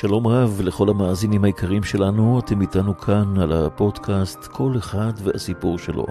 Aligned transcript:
שלום 0.00 0.26
רב 0.26 0.60
לכל 0.64 0.88
המאזינים 0.88 1.44
היקרים 1.44 1.82
שלנו, 1.82 2.38
אתם 2.38 2.60
איתנו 2.60 2.98
כאן 2.98 3.38
על 3.38 3.52
הפודקאסט 3.52 4.44
כל 4.44 4.72
אחד 4.78 5.12
והסיפור 5.22 5.78
שלו. 5.78 6.06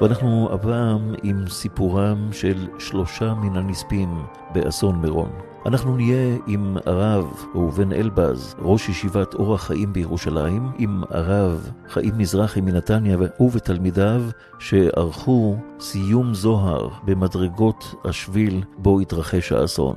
ואנחנו 0.00 0.48
הפעם 0.52 1.14
עם 1.22 1.48
סיפורם 1.48 2.32
של 2.32 2.68
שלושה 2.78 3.34
מן 3.34 3.56
הנספים 3.56 4.24
באסון 4.54 5.00
מירון. 5.00 5.55
אנחנו 5.66 5.96
נהיה 5.96 6.36
עם 6.46 6.76
הרב 6.86 7.44
ראובן 7.54 7.92
אלבז, 7.92 8.54
ראש 8.58 8.88
ישיבת 8.88 9.34
אור 9.34 9.54
החיים 9.54 9.92
בירושלים, 9.92 10.70
עם 10.78 11.02
הרב 11.10 11.70
חיים 11.88 12.18
מזרחי 12.18 12.60
מנתניה 12.60 13.16
ובתלמידיו 13.40 14.22
שערכו 14.58 15.56
סיום 15.80 16.34
זוהר 16.34 16.88
במדרגות 17.04 17.94
השביל 18.04 18.62
בו 18.78 19.00
התרחש 19.00 19.52
האסון. 19.52 19.96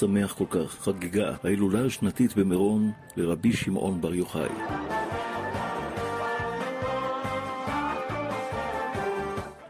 שמח 0.00 0.32
כל 0.32 0.44
כך, 0.50 0.80
חגיגה, 0.80 1.34
ההילולה 1.44 1.84
השנתית 1.84 2.36
במירון 2.36 2.90
לרבי 3.16 3.52
שמעון 3.52 4.00
בר 4.00 4.14
יוחאי. 4.14 4.48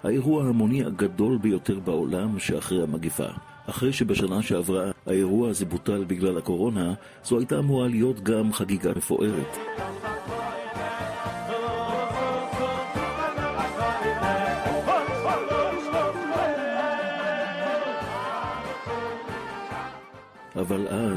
האירוע 0.04 0.44
ההמוני 0.44 0.84
הגדול 0.84 1.38
ביותר 1.38 1.78
בעולם 1.80 2.38
שאחרי 2.38 2.82
המגיפה. 2.82 3.28
אחרי 3.66 3.92
שבשנה 3.92 4.42
שעברה 4.42 4.90
האירוע 5.06 5.50
הזה 5.50 5.64
בוטל 5.64 6.04
בגלל 6.04 6.38
הקורונה, 6.38 6.94
זו 7.24 7.38
הייתה 7.38 7.58
אמורה 7.58 7.88
להיות 7.88 8.20
גם 8.20 8.52
חגיגה 8.52 8.90
מפוארת. 8.96 9.56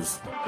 לטריבונות. 0.02 0.42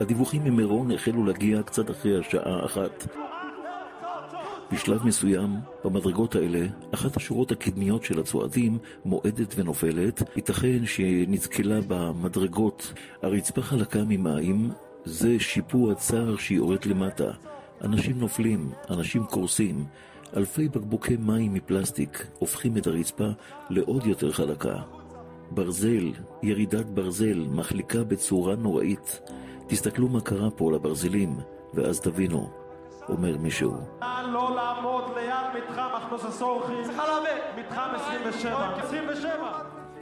הדיווחים 0.00 0.44
ממירון 0.44 0.92
החלו 0.92 1.24
להגיע 1.24 1.62
קצת 1.62 1.90
אחרי 1.90 2.18
השעה 2.18 2.64
אחת. 2.64 3.06
בשלב 4.72 5.06
מסוים, 5.06 5.50
במדרגות 5.84 6.34
האלה, 6.34 6.66
אחת 6.94 7.16
השורות 7.16 7.52
הקדמיות 7.52 8.04
של 8.04 8.20
הצועדים 8.20 8.78
מועדת 9.04 9.54
ונופלת, 9.56 10.22
ייתכן 10.36 10.86
שנצקלה 10.86 11.80
במדרגות. 11.88 12.92
הרצפה 13.22 13.62
חלקה 13.62 13.98
ממים, 14.08 14.70
זה 15.04 15.40
שיפוע 15.40 15.94
צר 15.94 16.36
שיורד 16.36 16.84
למטה. 16.84 17.30
אנשים 17.84 18.18
נופלים, 18.18 18.70
אנשים 18.90 19.24
קורסים. 19.24 19.84
אלפי 20.36 20.68
בקבוקי 20.68 21.16
מים 21.16 21.54
מפלסטיק 21.54 22.26
הופכים 22.38 22.76
את 22.76 22.86
הרצפה 22.86 23.28
לעוד 23.70 24.06
יותר 24.06 24.32
חלקה. 24.32 24.76
ברזל, 25.50 26.12
ירידת 26.42 26.86
ברזל, 26.86 27.46
מחליקה 27.50 28.04
בצורה 28.04 28.56
נוראית. 28.56 29.20
תסתכלו 29.66 30.08
מה 30.08 30.20
קרה 30.20 30.50
פה 30.50 30.72
לברזלים, 30.72 31.36
ואז 31.74 32.00
תבינו, 32.00 32.50
אומר 33.08 33.36
מישהו. 33.36 33.72
לא 34.32 34.54
לעמוד 34.56 35.04
ליד 35.16 35.62
מתחם 35.62 35.88
אחנוס 35.96 36.24
הסורחים. 36.24 36.84
צריכה 36.84 37.02
להבין. 37.08 37.64
מתחם 37.64 37.90
27. 37.94 38.76
27. 38.76 39.30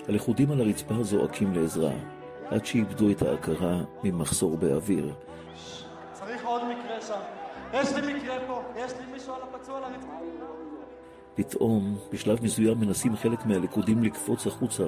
הלכודים 0.09 0.51
על 0.51 0.61
הרצפה 0.61 1.03
זועקים 1.03 1.55
לעזרה, 1.55 1.93
עד 2.47 2.67
שאיבדו 2.67 3.11
את 3.11 3.23
ההכרה 3.23 3.77
ממחסור 4.05 4.57
באוויר. 4.57 5.15
צריך 6.13 6.45
עוד 6.45 6.63
מקרה 6.65 7.01
שם. 7.01 7.38
יש 7.73 7.93
לי 7.93 8.15
מקרה 8.15 8.37
פה. 8.47 8.63
יש 8.77 8.93
לי 8.93 9.13
מישהו 9.13 9.35
על 9.35 9.41
הפצוע 9.43 9.77
על 9.79 9.85
הרצפה. 9.85 10.13
פתאום, 11.35 11.97
בשלב 12.13 12.45
מסוים 12.45 12.81
מנסים 12.81 13.17
חלק 13.17 13.47
מהלכודים 13.47 14.03
לקפוץ 14.03 14.47
החוצה 14.47 14.85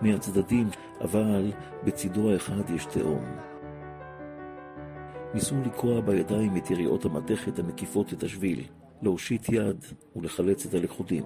מהצדדים, 0.00 0.68
אבל 1.00 1.52
בצידו 1.84 2.30
האחד 2.30 2.70
יש 2.70 2.84
תהום. 2.84 3.24
ניסו 5.34 5.54
לקרוע 5.66 6.00
בידיים 6.00 6.56
את 6.56 6.70
יריעות 6.70 7.04
המתכת 7.04 7.58
המקיפות 7.58 8.12
את 8.12 8.22
השביל, 8.22 8.64
להושיט 9.02 9.48
יד 9.48 9.84
ולחלץ 10.16 10.66
את 10.66 10.74
הלכודים. 10.74 11.24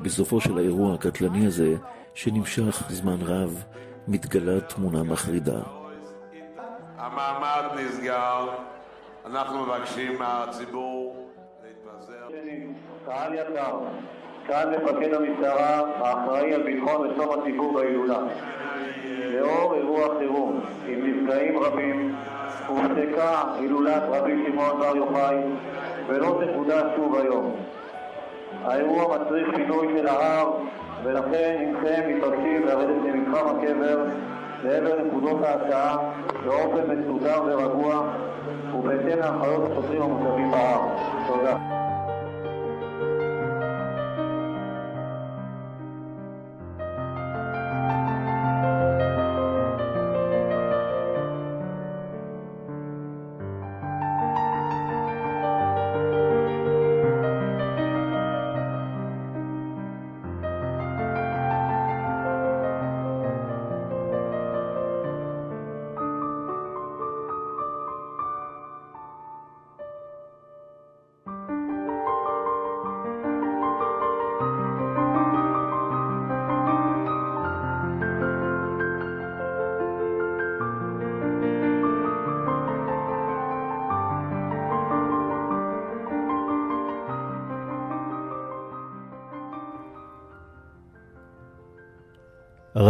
בסופו 0.00 0.40
של 0.40 0.58
האירוע 0.58 0.94
הקטלני 0.94 1.46
הזה, 1.46 1.76
שנמשך 2.14 2.84
זמן 2.88 3.18
רב, 3.20 3.64
מתגלה 4.08 4.60
תמונה 4.60 5.02
מחרידה. 5.02 5.85
המעמד 6.98 7.62
נסגר, 7.76 8.48
אנחנו 9.26 9.62
מבקשים 9.62 10.18
מהציבור 10.18 11.28
להתפזר. 11.64 12.26
קהל 13.06 13.34
יקר, 13.34 13.78
כאן 14.46 14.72
מפקד 14.74 15.14
המשטרה 15.14 15.80
האחראי 15.98 16.54
על 16.54 16.62
ביטחון 16.62 17.10
ושלום 17.10 17.40
הציבור 17.40 17.72
בהילולה. 17.72 18.18
לאור 19.34 19.74
אירוע 19.74 20.18
חירום 20.18 20.60
עם 20.86 21.06
נפגעים 21.06 21.58
רבים, 21.58 22.16
הופסקה 22.66 23.42
הילולת 23.58 24.02
רבי 24.08 24.44
שמעון 24.46 24.80
בר 24.80 24.96
יוחאי 24.96 25.36
ולא 26.06 26.40
תחודש 26.52 26.82
שוב 26.96 27.16
היום. 27.16 27.56
האירוע 28.64 29.18
מצריך 29.18 29.48
פינוי 29.54 29.88
של 29.96 30.08
ההר 30.08 30.52
ולכן 31.02 31.56
הנכם 31.60 32.08
מתבקשים 32.08 32.66
לרדת 32.66 33.04
למתחם 33.04 33.46
הקבר 33.48 34.04
לעבר 34.66 35.02
נקודות 35.06 35.42
ההשקעה 35.42 35.96
באופן 36.44 36.90
מסודר 36.90 37.42
ורגוע 37.46 38.02
ובהתאם 38.74 39.18
להנחיות 39.18 39.70
השוטרים 39.70 40.02
המוצבים 40.02 40.50
בהר. 40.50 40.80
תודה. 41.26 41.85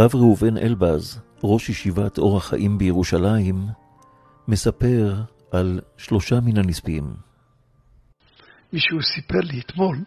הרב 0.07 0.15
ראובן 0.15 0.57
אלבז, 0.57 1.21
ראש 1.43 1.69
ישיבת 1.69 2.17
אור 2.17 2.37
החיים 2.37 2.77
בירושלים, 2.77 3.55
מספר 4.47 5.13
על 5.51 5.79
שלושה 5.97 6.35
מן 6.45 6.57
הנספים. 6.57 7.03
מישהו 8.73 9.01
סיפר 9.01 9.39
לי 9.43 9.59
אתמול, 9.59 9.97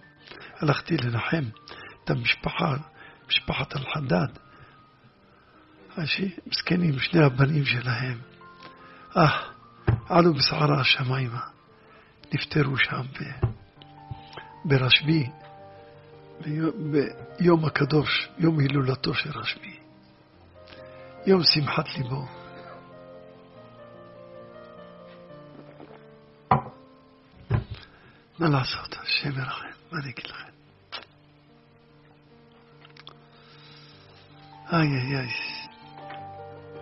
הלכתי 0.61 0.97
לנחם 0.97 1.44
את 2.05 2.11
המשפחה, 2.11 2.76
משפחת 3.29 3.76
אל-חדד, 3.76 4.32
מסכנים, 6.46 6.99
שני 6.99 7.25
הבנים 7.25 7.64
שלהם. 7.64 8.19
אה, 9.17 9.29
עלו 10.08 10.35
בסערה 10.35 10.81
השמיימה, 10.81 11.41
נפטרו 12.35 12.76
שם 12.79 13.06
ברשב"י, 14.64 15.26
ביום 17.38 17.64
הקדוש, 17.64 18.29
יום 18.38 18.61
הילולתו 18.61 19.14
של 19.14 19.31
רשב"י, 19.38 19.69
יום 21.26 21.43
שמחת 21.43 21.88
ליבו. 21.99 22.26
מה 28.38 28.49
לעשות, 28.49 28.96
השם 29.02 29.38
ירחם, 29.38 29.67
מה 29.93 29.99
אני 29.99 30.11
אגיד 30.11 30.26
לכם? 30.26 30.50
איי 34.72 34.88
איי 34.88 35.17
איי, 35.17 35.31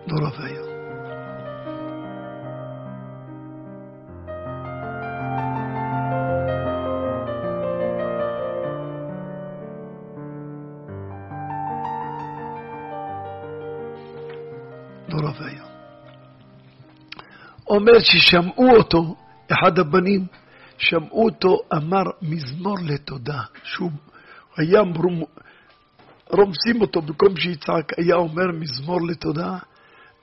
נורא 0.06 0.31
ואיום. 0.38 0.78
אומר 17.79 17.99
ששמעו 17.99 18.77
אותו, 18.77 19.17
אחד 19.53 19.79
הבנים, 19.79 20.27
שמעו 20.79 21.25
אותו 21.25 21.59
אמר 21.75 22.03
מזמור 22.23 22.77
לתודה, 22.87 23.41
שהוא 23.65 23.91
היה 24.57 24.81
רומ... 24.81 25.23
רומסים 26.31 26.81
אותו 26.81 27.03
במקום 27.03 27.37
שיצעק, 27.37 27.99
היה 27.99 28.15
אומר 28.15 28.47
מזמור 28.53 29.07
לתודה, 29.07 29.59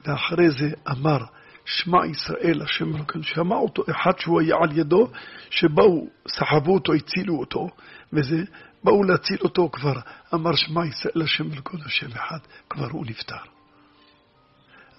ואחרי 0.06 0.50
זה 0.50 0.69
אמר 0.92 1.18
שמע 1.66 2.06
ישראל 2.06 2.62
השם 2.62 2.96
אלוקינו, 2.96 3.24
שמע 3.24 3.56
אותו 3.56 3.84
אחד 3.92 4.12
שהוא 4.19 4.42
היה 4.42 4.56
על 4.62 4.78
ידו, 4.78 5.08
שבאו, 5.50 6.08
סחבו 6.28 6.74
אותו, 6.74 6.94
הצילו 6.94 7.40
אותו, 7.40 7.68
וזה, 8.13 8.44
באו 8.84 9.04
להציל 9.04 9.38
אותו 9.42 9.69
כבר, 9.72 9.96
אמר 10.34 10.56
שמע 10.56 10.86
ישראל 10.86 11.22
השם 11.24 11.54
אלוקינו, 11.54 11.84
השם 11.86 12.12
אחד, 12.12 12.40
כבר 12.69 12.88
הוא 12.92 13.06
נפטר. 13.06 13.55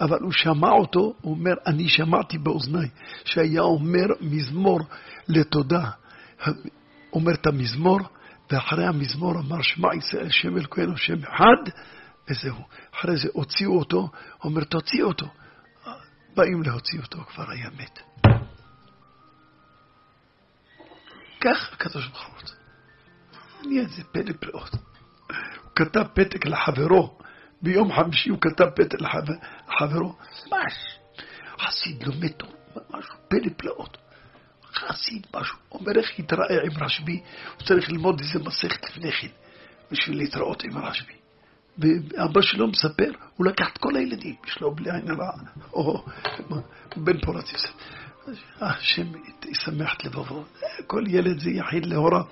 אבל 0.01 0.19
הוא 0.21 0.33
שמע 0.33 0.71
אותו, 0.71 1.15
הוא 1.21 1.35
אומר, 1.35 1.55
אני 1.67 1.89
שמעתי 1.89 2.39
באוזניי, 2.39 2.89
שהיה 3.25 3.61
אומר 3.61 4.07
מזמור 4.21 4.81
לתודה. 5.29 5.91
אומר 7.13 7.35
את 7.35 7.47
המזמור, 7.47 8.01
ואחרי 8.51 8.87
המזמור 8.87 9.33
אמר, 9.39 9.63
שמע 9.63 9.95
ישראל, 9.95 10.31
שם 10.31 10.57
אלוקינו, 10.57 10.97
שם 10.97 11.19
אחד, 11.25 11.71
וזהו. 12.31 12.65
אחרי 12.95 13.17
זה 13.17 13.29
הוציאו 13.33 13.79
אותו, 13.79 14.11
אומר, 14.45 14.65
תוציא 14.65 15.03
אותו. 15.03 15.27
באים 16.37 16.63
להוציא 16.63 16.99
אותו, 17.01 17.19
כבר 17.19 17.51
היה 17.51 17.71
מת. 17.79 17.99
כך 21.41 21.73
הקדוש 21.73 22.09
ברוך 22.09 22.27
הוא 22.27 22.35
רוצה. 22.41 22.55
נהיה 23.67 23.83
איזה 23.83 24.05
פלא 24.05 24.33
פלאות. 24.41 24.71
הוא 25.63 25.71
כתב 25.75 26.05
פתק 26.15 26.47
לחברו, 26.47 27.19
ביום 27.63 27.93
חמישי 27.93 28.31
הוא 28.31 28.39
כתב 28.41 28.71
פתק 28.77 29.01
לחברו, 29.69 30.15
ממש, 30.53 30.99
חסיד 31.61 32.03
לומד 32.03 32.33
משהו, 32.91 33.15
פלא 33.29 33.51
פלאות. 33.57 33.97
חסיד 34.75 35.27
משהו, 35.37 35.59
אומר 35.73 35.99
איך 35.99 36.19
יתראה 36.19 36.63
עם 36.65 36.85
רשב"י, 36.85 37.23
הוא 37.57 37.67
צריך 37.67 37.91
ללמוד 37.91 38.21
איזה 38.21 38.39
מסכת 38.39 38.85
לפני 38.91 39.13
כן, 39.13 39.29
בשביל 39.91 40.19
להתראות 40.19 40.65
עם 40.65 40.79
רשב"י. 40.79 41.13
ואבא 41.79 42.43
שלו 42.43 42.69
מספר, 42.69 43.11
הוא 43.37 43.47
לקח 43.47 43.69
את 43.73 43.79
כל 43.79 43.97
הילדים, 43.97 44.35
יש 44.47 44.61
לו 44.61 44.75
בלי 44.75 44.91
עין 44.91 45.11
הרע, 45.11 45.31
או 45.73 46.05
בן 46.97 47.21
פורת 47.21 47.53
יוסף. 47.53 47.73
השם 48.61 49.07
ישמח 49.45 49.95
את 49.95 50.05
לבבו, 50.05 50.45
כל 50.87 51.05
ילד 51.09 51.39
זה 51.39 51.51
יחיד 51.51 51.87
להוריו. 51.87 52.25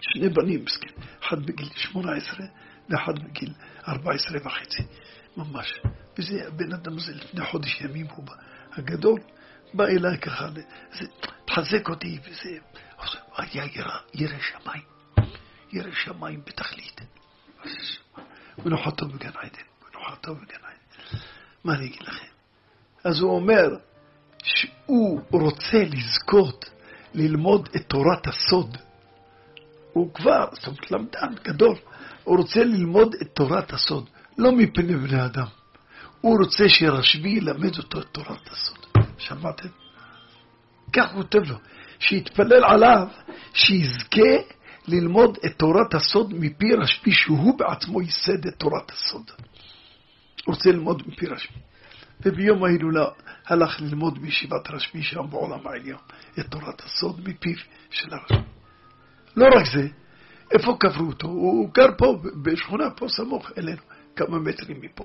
שני 0.00 0.28
בנים, 0.28 0.64
מסכן, 0.64 1.00
אחד 1.22 1.46
בגיל 1.46 1.68
18 1.74 2.46
ואחד 2.90 3.12
בגיל 3.24 3.52
14 3.88 4.38
וחצי, 4.44 4.82
ממש. 5.36 5.80
וזה, 6.18 6.48
הבן 6.48 6.72
אדם 6.72 6.96
הזה 6.96 7.14
לפני 7.14 7.44
חודש 7.44 7.80
ימים 7.80 8.06
הוא 8.06 8.24
בא, 8.24 8.32
הגדול, 8.72 9.20
בא 9.74 9.84
אליי 9.84 10.18
ככה, 10.18 10.48
זה, 10.92 11.06
תחזק 11.44 11.88
אותי, 11.88 12.18
וזה, 12.24 12.50
היה 13.36 13.64
ירא, 13.64 13.98
ירא 14.14 14.38
שמיים, 14.40 14.82
ירא 15.72 15.90
שמיים 15.94 16.40
בתכלית. 16.46 17.00
מנוחתו 18.58 19.08
בגן 19.08 19.28
עדן, 19.28 19.62
מנוחתו 19.88 20.34
בגן 20.34 20.58
עדן. 20.62 21.18
מה 21.64 21.74
אני 21.74 21.86
אגיד 21.86 22.02
לכם? 22.02 22.26
אז 23.04 23.20
הוא 23.20 23.36
אומר 23.36 23.68
שהוא 24.42 25.20
רוצה 25.30 25.78
לזכות 25.84 26.70
ללמוד 27.14 27.68
את 27.76 27.88
תורת 27.88 28.26
הסוד. 28.26 28.76
הוא 29.92 30.14
כבר, 30.14 30.46
זאת 30.52 30.66
אומרת, 30.66 30.90
למדן 30.90 31.34
גדול, 31.44 31.76
הוא 32.24 32.36
רוצה 32.38 32.64
ללמוד 32.64 33.14
את 33.22 33.34
תורת 33.34 33.72
הסוד, 33.72 34.10
לא 34.38 34.52
מפני 34.52 34.96
בני 34.96 35.24
אדם. 35.24 35.46
הוא 36.22 36.38
רוצה 36.38 36.68
שרשב"י 36.68 37.28
ילמד 37.28 37.78
אותו 37.78 38.00
את 38.00 38.06
תורת 38.12 38.50
הסוד. 38.50 39.06
שמעתם? 39.18 39.68
כך 40.92 41.12
הוא 41.12 41.22
כותב 41.22 41.38
לו, 41.38 41.56
שיתפלל 41.98 42.64
עליו, 42.64 43.08
שיזכה 43.54 44.32
ללמוד 44.88 45.38
את 45.46 45.58
תורת 45.58 45.94
הסוד 45.94 46.34
מפי 46.34 46.74
רשב"י, 46.74 47.12
שהוא 47.12 47.58
בעצמו 47.58 48.02
ייסד 48.02 48.46
את 48.46 48.54
תורת 48.58 48.90
הסוד. 48.90 49.30
הוא 50.44 50.54
רוצה 50.54 50.70
ללמוד 50.70 51.02
מפי 51.06 51.26
רשב"י. 51.26 51.58
וביום 52.26 52.64
ההילולה 52.64 53.04
הלך 53.46 53.80
ללמוד 53.80 54.18
בישיבת 54.18 54.70
רשב"י 54.70 55.02
שם 55.02 55.30
בעולם 55.30 55.66
העליון 55.66 56.00
את 56.38 56.46
תורת 56.46 56.80
הסוד 56.80 57.28
מפיו 57.28 57.56
של 57.90 58.14
הרשב"י. 58.14 58.48
לא 59.36 59.46
רק 59.46 59.66
זה, 59.74 59.88
איפה 60.50 60.76
קברו 60.80 61.06
אותו? 61.06 61.26
הוא 61.26 61.70
גר 61.74 61.88
פה, 61.98 62.18
בשכונה 62.42 62.90
פה 62.90 63.08
סמוך 63.08 63.50
אלינו, 63.58 63.82
כמה 64.16 64.38
מטרים 64.38 64.80
מפה. 64.80 65.04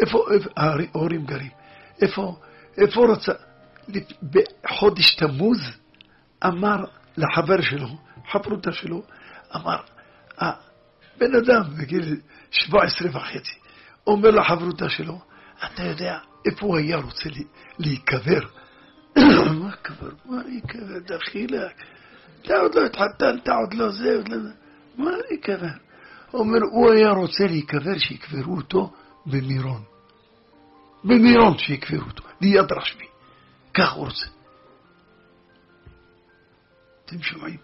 איפה, 0.00 0.24
ההורים 0.56 1.26
גרים? 1.26 1.50
איפה, 2.02 2.36
איפה 2.78 3.06
רצה? 3.12 3.32
בחודש 4.22 5.14
תמוז 5.14 5.58
אמר 6.46 6.84
לחבר 7.16 7.60
שלו, 7.60 7.88
חברותה 8.30 8.72
שלו, 8.72 9.02
אמר, 9.56 9.80
בן 11.18 11.34
אדם 11.34 11.62
בגיל 11.78 12.20
17 12.50 13.08
וחצי, 13.12 13.54
אומר 14.06 14.30
לחברותה 14.30 14.88
שלו, 14.88 15.20
אתה 15.64 15.82
יודע 15.82 16.18
איפה 16.46 16.66
הוא 16.66 16.76
היה 16.76 16.96
רוצה 16.96 17.28
להיקבר? 17.78 18.40
מה 19.60 19.72
קבר? 19.82 20.10
מה 20.24 20.42
להיקבר? 20.46 20.98
דחילק. 20.98 21.82
אתה 22.42 22.54
עוד 22.60 22.74
לא 22.74 22.86
התחתנת, 22.86 23.48
עוד 23.48 23.74
לא 23.74 23.90
זה, 23.90 24.14
עוד 24.16 24.28
לא 24.28 24.38
זה. 24.38 24.52
מה 24.96 25.10
להיקבר? 25.30 25.66
אומר, 26.34 26.58
הוא 26.72 26.92
היה 26.92 27.10
רוצה 27.10 27.46
להיקבר, 27.46 27.98
שיקברו 27.98 28.56
אותו 28.56 28.92
במירון. 29.26 29.82
במירון 31.04 31.58
שיקברו 31.58 32.00
אותו, 32.06 32.22
ליד 32.40 32.72
רשב"י. 32.72 33.06
כך 33.74 33.92
הוא 33.92 34.04
רוצה. 34.04 34.26
אתם 37.04 37.22
שומעים? 37.22 37.56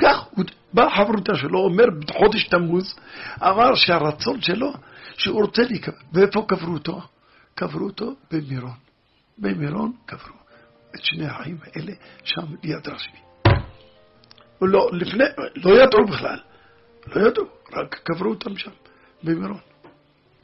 כך 0.00 0.26
הוא 0.30 0.44
בא 0.72 0.88
חברותה 0.96 1.34
שלו, 1.34 1.58
אומר 1.58 1.84
בחודש 2.06 2.48
תמוז, 2.48 2.94
אמר 3.42 3.74
שהרצון 3.74 4.40
שלו, 4.40 4.72
שהוא 5.16 5.42
רוצה 5.42 5.62
להיקבר. 5.62 5.96
ואיפה 6.12 6.44
קברו 6.48 6.72
אותו? 6.72 7.00
קברו 7.54 7.86
אותו 7.86 8.14
במירון. 8.30 8.76
במירון 9.38 9.92
קברו 10.06 10.36
את 10.94 11.04
שני 11.04 11.26
האחים 11.26 11.58
האלה 11.62 11.92
שם 12.24 12.46
ליד 12.62 12.88
רשב"י. 12.88 13.18
לא, 14.62 14.90
לפני, 14.92 15.24
לא 15.56 15.82
ידעו 15.82 16.06
בכלל, 16.06 16.38
לא 17.06 17.28
ידעו, 17.28 17.44
רק 17.72 18.00
קברו 18.04 18.30
אותם 18.30 18.56
שם, 18.56 18.70
במירון. 19.22 19.60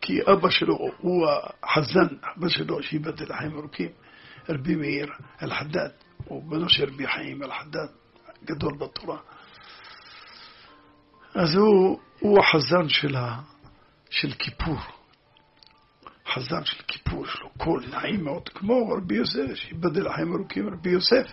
כי 0.09 0.21
אבא 0.33 0.51
שלו 0.51 0.79
הוא 0.99 1.27
החזן, 1.63 2.15
אבא 2.37 2.49
שלו 2.49 2.83
שייבדל 2.83 3.25
לחיים 3.29 3.59
ארוכים, 3.59 3.89
רבי 4.49 4.75
מאיר 4.77 5.07
אל-חדד, 5.43 5.89
הוא 6.25 6.51
בנו 6.51 6.69
של 6.69 6.85
רבי 6.85 7.07
חיים 7.07 7.43
אל-חדד, 7.43 7.89
גדול 8.45 8.77
בתורה. 8.79 9.19
אז 11.35 11.55
הוא, 11.55 12.01
הוא 12.21 12.39
החזן 12.41 12.89
של, 12.89 13.17
ה, 13.17 13.41
של 14.11 14.33
כיפור. 14.33 14.79
חזן 16.33 16.65
של 16.65 16.83
כיפור, 16.87 17.27
יש 17.27 17.41
לו 17.41 17.49
קול 17.57 17.85
נעים 17.91 18.25
מאוד, 18.25 18.49
כמו 18.49 18.89
רבי 18.89 19.15
יוסף, 19.15 19.55
שיבדל 19.55 20.07
לחיים 20.07 20.35
ארוכים, 20.35 20.69
רבי 20.69 20.91
יוסף, 20.91 21.27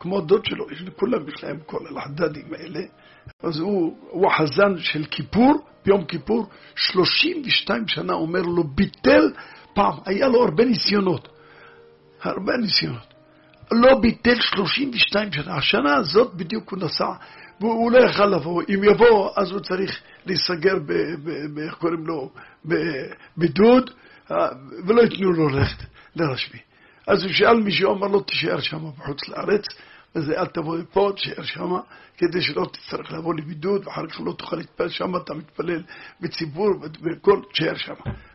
כמו 0.00 0.18
הדוד 0.18 0.44
שלו, 0.44 0.70
יש 0.70 0.82
לכולם, 0.82 1.28
יש 1.28 1.44
להם 1.44 1.58
כל 1.66 1.86
הלחדדים 1.86 2.54
האלה. 2.54 2.80
אז 3.42 3.60
הוא, 3.60 3.96
הוא 4.10 4.26
החזן 4.32 4.78
של 4.78 5.04
כיפור, 5.04 5.66
ביום 5.84 6.04
כיפור, 6.04 6.48
32 6.74 7.88
שנה 7.88 8.12
אומר 8.12 8.42
לו, 8.42 8.64
ביטל 8.64 9.32
פעם, 9.74 9.98
היה 10.06 10.28
לו 10.28 10.44
הרבה 10.44 10.64
ניסיונות, 10.64 11.28
הרבה 12.22 12.52
ניסיונות. 12.56 13.12
לא 13.72 14.00
ביטל 14.00 14.40
32 14.40 15.32
שנה, 15.32 15.56
השנה 15.56 15.96
הזאת 15.96 16.34
בדיוק 16.34 16.70
הוא 16.70 16.78
נסע, 16.78 17.12
והוא 17.60 17.92
לא 17.92 17.98
יכל 17.98 18.26
לבוא, 18.26 18.62
אם 18.68 18.84
יבוא 18.84 19.30
אז 19.36 19.50
הוא 19.50 19.60
צריך 19.60 20.00
להיסגר, 20.26 20.74
איך 21.66 21.74
קוראים 21.74 22.06
לו, 22.06 22.30
בבידוד, 22.64 23.90
אה, 24.30 24.48
ולא 24.86 25.02
ייתנו 25.02 25.32
לו 25.32 25.48
ללכת 25.48 25.84
לרשמי. 26.16 26.58
אז 27.06 27.22
הוא 27.24 27.32
שאל 27.32 27.56
מישהו, 27.56 27.94
אמר 27.94 28.06
לו, 28.06 28.20
תישאר 28.20 28.60
שם 28.60 28.90
בחוץ 28.98 29.28
לארץ, 29.28 29.64
וזה 30.16 30.40
אל 30.40 30.46
תבוא 30.46 30.78
לפה, 30.78 31.12
תישאר 31.16 31.42
שם, 31.42 31.70
כדי 32.16 32.42
שלא 32.42 32.66
תצטרך 32.72 33.12
לבוא 33.12 33.34
לבידוד, 33.34 33.86
ואחר 33.86 34.06
כך 34.06 34.20
לא 34.20 34.32
תוכל 34.32 34.56
להתפלל 34.56 34.88
שם, 34.88 35.16
אתה 35.16 35.34
מתפלל 35.34 35.82
בציבור, 36.20 36.70
וכל, 37.02 37.40
תישאר 37.54 37.76
שם. 37.76 37.94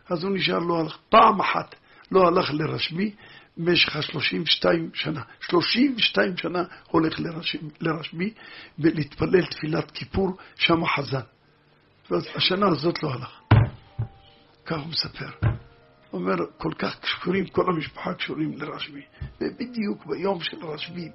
אז 0.10 0.24
הוא 0.24 0.36
נשאר, 0.36 0.60
לא 0.60 0.80
הלך, 0.80 0.98
פעם 1.10 1.40
אחת 1.40 1.76
לא 2.12 2.28
הלך 2.28 2.54
לרשמי 2.54 3.12
במשך 3.58 3.96
ה-32 3.96 4.66
שנה. 4.94 5.22
32 5.40 6.38
שנה 6.38 6.64
הולך 6.92 7.20
לרשמי, 7.20 7.70
לרשמי 7.82 8.34
ולהתפלל 8.80 9.46
תפילת 9.46 9.92
כיפור, 9.92 10.38
שם 10.56 10.86
חזן. 10.86 11.20
ואז 12.12 12.28
השנה 12.36 12.68
הזאת 12.68 13.04
לא 13.04 13.14
הלך. 13.14 13.40
כך 14.66 14.78
הוא 14.78 14.88
מספר. 14.88 15.48
אומר, 16.14 16.36
כל 16.58 16.72
כך 16.80 17.00
קשורים, 17.00 17.48
כל 17.48 17.70
המשפחה 17.70 18.14
קשורים 18.14 18.58
לרשמי. 18.58 19.02
ובדיוק 19.42 20.06
ביום 20.06 20.42
של 20.42 20.66
רשמי, 20.66 21.10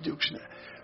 בדיוק 0.00 0.22
שני. 0.22 0.38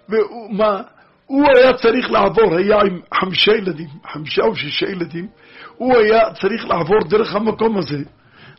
ומה, 0.08 0.82
הוא 1.26 1.44
היה 1.56 1.72
צריך 1.72 2.10
לעבור, 2.10 2.56
היה 2.56 2.80
עם 2.80 3.00
חמישה 3.14 3.52
ילדים, 3.52 3.88
חמישה 4.12 4.42
או 4.42 4.56
שישה 4.56 4.86
ילדים, 4.86 5.28
הוא 5.76 5.96
היה 5.96 6.34
צריך 6.40 6.66
לעבור 6.66 6.98
דרך 7.08 7.34
המקום 7.34 7.78
הזה. 7.78 7.98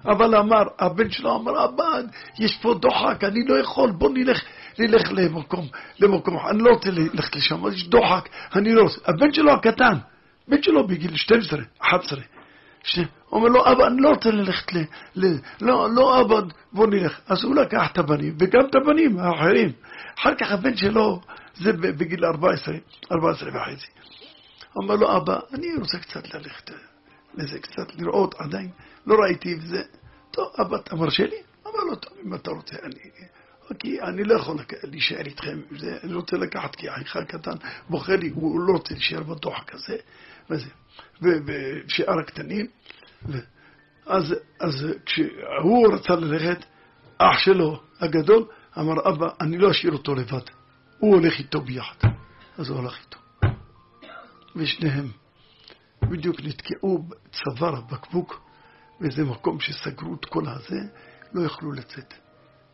אבל 0.06 0.36
אמר, 0.36 0.64
הבן 0.80 1.10
שלו 1.10 1.36
אמר, 1.36 1.66
אבא, 1.66 1.84
יש 2.40 2.58
פה 2.62 2.74
דוחק, 2.74 3.24
אני 3.24 3.40
לא 3.48 3.60
יכול, 3.60 3.92
בוא 3.92 4.10
נלך, 4.14 4.44
נלך 4.80 5.02
למקום, 5.12 5.68
למקום, 6.00 6.38
אני 6.50 6.64
לא 6.64 6.70
רוצה 6.70 6.92
ללכת 6.92 7.36
לשם, 7.36 7.68
יש 7.74 7.88
דוחק, 7.88 8.30
אני 8.56 8.74
לא 8.74 8.82
רוצה. 8.82 9.00
הבן 9.06 9.34
שלו 9.34 9.52
הקטן, 9.52 9.94
בן 10.48 10.64
שלו 10.64 10.88
בגיל 10.88 11.16
12, 11.16 11.60
11, 11.80 12.20
אומר 13.32 13.48
לו, 13.48 13.72
אבא, 13.72 13.88
אני 13.88 14.02
לא 14.02 14.10
רוצה 14.10 14.32
ללכת 14.32 14.74
ל... 14.74 14.78
ל... 15.16 15.26
לא, 15.62 15.90
לא, 15.96 16.22
אבא, 16.22 16.36
בוא 16.72 16.88
נלך. 16.88 17.20
אז 17.28 17.44
הוא 17.44 17.56
לקח 17.56 17.92
את 17.92 17.98
הבנים, 17.98 18.36
וגם 18.40 18.66
את 18.70 18.76
הבנים 18.76 19.20
האחרים. 19.20 19.72
אחר 20.20 20.36
כך 20.36 20.52
הבן 20.52 20.78
שלו, 20.78 21.22
זה 21.56 21.74
בגיל 21.74 22.26
14, 22.26 22.76
14 23.12 23.50
וחצי. 23.50 23.88
אומר 24.76 24.96
לו, 24.96 25.18
אבא, 25.18 25.40
אני 25.54 25.68
רוצה 25.80 26.00
קצת 26.00 26.34
ללכת 26.34 26.72
לזה, 27.36 27.60
קצת 27.60 27.96
לראות, 27.96 28.36
עדיין 28.40 28.70
לא 29.08 29.16
ראיתי 29.24 29.56
וזה. 29.56 29.84
טוב, 30.32 30.52
אבא, 30.62 30.78
אתה 30.78 30.96
מרשה 30.96 31.24
לי? 31.24 31.38
אמר 31.68 31.84
לו, 31.84 31.96
טוב, 31.96 32.14
אם 32.26 32.34
אתה 32.34 32.52
רוצה, 32.52 32.76
אני... 32.84 33.00
כי 33.80 34.02
אני 34.02 34.24
לא 34.24 34.34
יכול 34.34 34.58
להישאר 34.84 35.26
איתכם, 35.26 35.60
זה, 35.72 35.98
אני 36.04 36.14
רוצה 36.14 36.38
לקחת, 36.38 36.76
כי 36.76 36.90
אחיך 36.90 37.16
הקטן 37.16 37.56
בוכה 37.90 38.16
לי, 38.16 38.30
הוא 38.30 38.60
לא 38.60 38.74
רוצה 38.74 38.94
להישאר 38.94 39.24
בדוחק 39.24 39.74
הזה, 39.74 39.98
וזה. 40.50 40.70
ושאר 41.22 42.20
הקטנים. 42.20 42.66
אז, 44.06 44.36
אז 44.60 44.86
כשהוא 45.06 45.94
רצה 45.94 46.16
ללכת, 46.16 46.66
אח 47.18 47.38
שלו 47.38 47.80
הגדול 48.00 48.46
אמר, 48.80 49.10
אבא, 49.10 49.28
אני 49.42 49.58
לא 49.58 49.72
אשאיר 49.72 49.94
אותו 49.94 50.16
לבד, 50.16 50.42
הוא 51.00 51.16
הולך 51.16 51.40
איתו 51.40 51.62
ביחד. 51.62 52.10
אז 52.58 52.70
הוא 52.70 52.80
הלך 52.80 52.98
איתו. 53.00 53.20
ושניהם 54.56 55.12
בדיוק 56.02 56.36
נתקעו 56.44 57.04
בצוואר 57.08 57.76
הבקבוק, 57.76 58.42
באיזה 59.00 59.24
מקום 59.24 59.60
שסגרו 59.60 60.14
את 60.14 60.26
כל 60.26 60.44
הזה, 60.48 60.80
לא 61.34 61.46
יכלו 61.46 61.72
לצאת. 61.72 62.14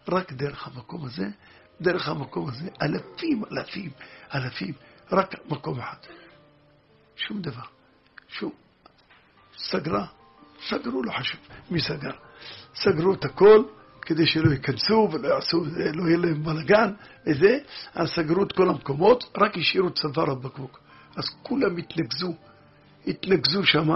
רק 0.07 0.31
דרך 0.31 0.67
המקום 0.67 1.05
הזה, 1.05 1.27
דרך 1.81 2.09
המקום 2.09 2.49
הזה, 2.49 2.69
אלפים, 2.81 3.43
אלפים, 3.51 3.91
אלפים, 4.35 4.73
רק 5.11 5.35
מקום 5.49 5.79
אחד. 5.79 5.97
שום 7.15 7.41
דבר. 7.41 7.65
שום. 8.33 8.51
סגרה, 9.57 10.05
סגרו, 10.67 11.03
לא 11.03 11.11
חשוב 11.11 11.39
מי 11.71 11.81
סגר. 11.81 12.11
סגרו 12.75 13.13
את 13.13 13.25
הכל 13.25 13.63
כדי 14.01 14.27
שלא 14.27 14.51
ייכנסו 14.51 15.09
ולא 15.11 15.27
יעשו, 15.27 15.63
לא 15.93 16.07
יהיה 16.07 16.17
להם 16.17 16.43
בלאגן 16.43 16.93
וזה, 17.27 17.57
אז 17.93 18.09
סגרו 18.09 18.43
את 18.43 18.51
כל 18.51 18.69
המקומות, 18.69 19.23
רק 19.37 19.57
השאירו 19.57 19.89
צוואר 19.89 20.31
הבקבוק. 20.31 20.79
אז 21.15 21.23
כולם 21.43 21.77
התנגזו, 21.77 22.33
התנגזו 23.07 23.63
שם 23.63 23.89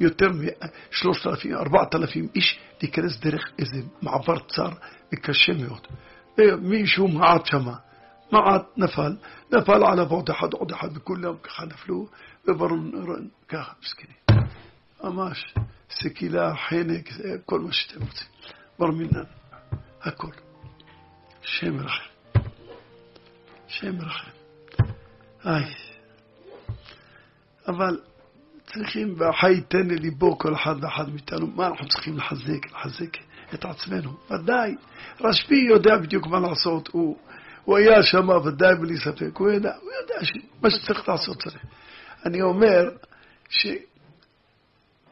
יותר 0.00 0.26
משלושת 0.30 1.26
אלפים, 1.26 1.54
ארבעת 1.54 1.94
אלפים 1.94 2.28
איש 2.34 2.58
להיכנס 2.82 3.20
דרך 3.20 3.50
איזה 3.58 3.76
מעבר 4.02 4.38
צר 4.38 4.70
וקשה 5.14 5.52
מאוד. 5.52 5.86
ומישהו 6.38 7.08
מעט 7.08 7.46
שמה, 7.46 7.74
מעט 8.32 8.66
נפל, 8.76 9.16
נפל 9.52 9.84
עליו 9.84 10.10
עוד 10.10 10.30
אחד, 10.30 10.52
עוד 10.52 10.72
אחד, 10.72 10.88
וכולם 10.94 11.34
ככה 11.42 11.64
נפלו, 11.64 12.06
וברון 12.48 13.28
ככה, 13.48 13.72
מסכנים. 13.82 14.16
ממש, 15.04 15.54
סקילה, 15.90 16.54
חנק, 16.68 17.08
כל 17.44 17.60
מה 17.60 17.72
שאתם 17.72 18.00
רוצים. 18.00 18.26
בר 18.78 18.90
מינן, 18.90 19.24
הכל. 20.02 20.32
שם 21.42 21.80
רחם. 21.80 22.40
שם 23.68 24.00
רחם. 24.00 24.30
איי. 25.46 25.74
אבל 27.68 28.00
צריכים, 28.66 29.14
והחי 29.18 29.50
ייתן 29.50 29.86
לליבו 29.86 30.38
כל 30.38 30.54
אחד 30.54 30.74
ואחד 30.80 31.08
מאיתנו, 31.12 31.46
מה 31.46 31.66
אנחנו 31.66 31.88
צריכים 31.88 32.16
לחזק? 32.16 32.66
לחזק 32.72 33.16
את 33.54 33.64
עצמנו. 33.64 34.16
ודאי, 34.30 34.74
רשב"י 35.20 35.66
יודע 35.68 35.96
בדיוק 35.96 36.26
מה 36.26 36.40
לעשות, 36.40 36.88
הוא, 36.88 37.18
הוא 37.64 37.76
היה 37.76 38.02
שם 38.02 38.28
ודאי 38.28 38.74
בלי 38.74 38.96
ספק, 38.96 39.36
הוא 39.36 39.50
יודע, 39.50 39.72
הוא 39.82 39.90
יודע 40.00 40.24
שמה 40.24 40.70
שצריך 40.70 41.08
לעשות 41.08 41.42
צריך. 41.42 41.62
אני 42.24 42.42
אומר 42.42 42.90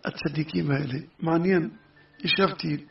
שהצדיקים 0.02 0.70
האלה, 0.70 0.98
מעניין, 1.20 1.70
ישבתי, 2.24 2.84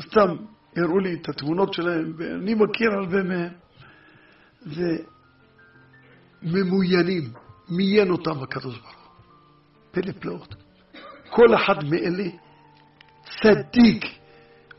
סתם 0.00 0.36
הראו 0.76 0.98
לי 0.98 1.14
את 1.14 1.28
התמונות 1.28 1.74
שלהם, 1.74 2.12
ואני 2.16 2.54
מכיר 2.54 2.90
הרבה 2.92 3.22
מהם, 3.22 3.52
וממוינים, 6.42 7.32
מיין 7.68 8.10
אותם 8.10 8.42
הקדוש 8.42 8.78
ברוך 8.78 8.94
הוא. 8.94 9.02
פלא 9.90 10.12
פלאות. 10.12 10.54
כל 11.30 11.54
אחד 11.54 11.84
מאלה 11.84 12.28
צדיק. 13.24 14.21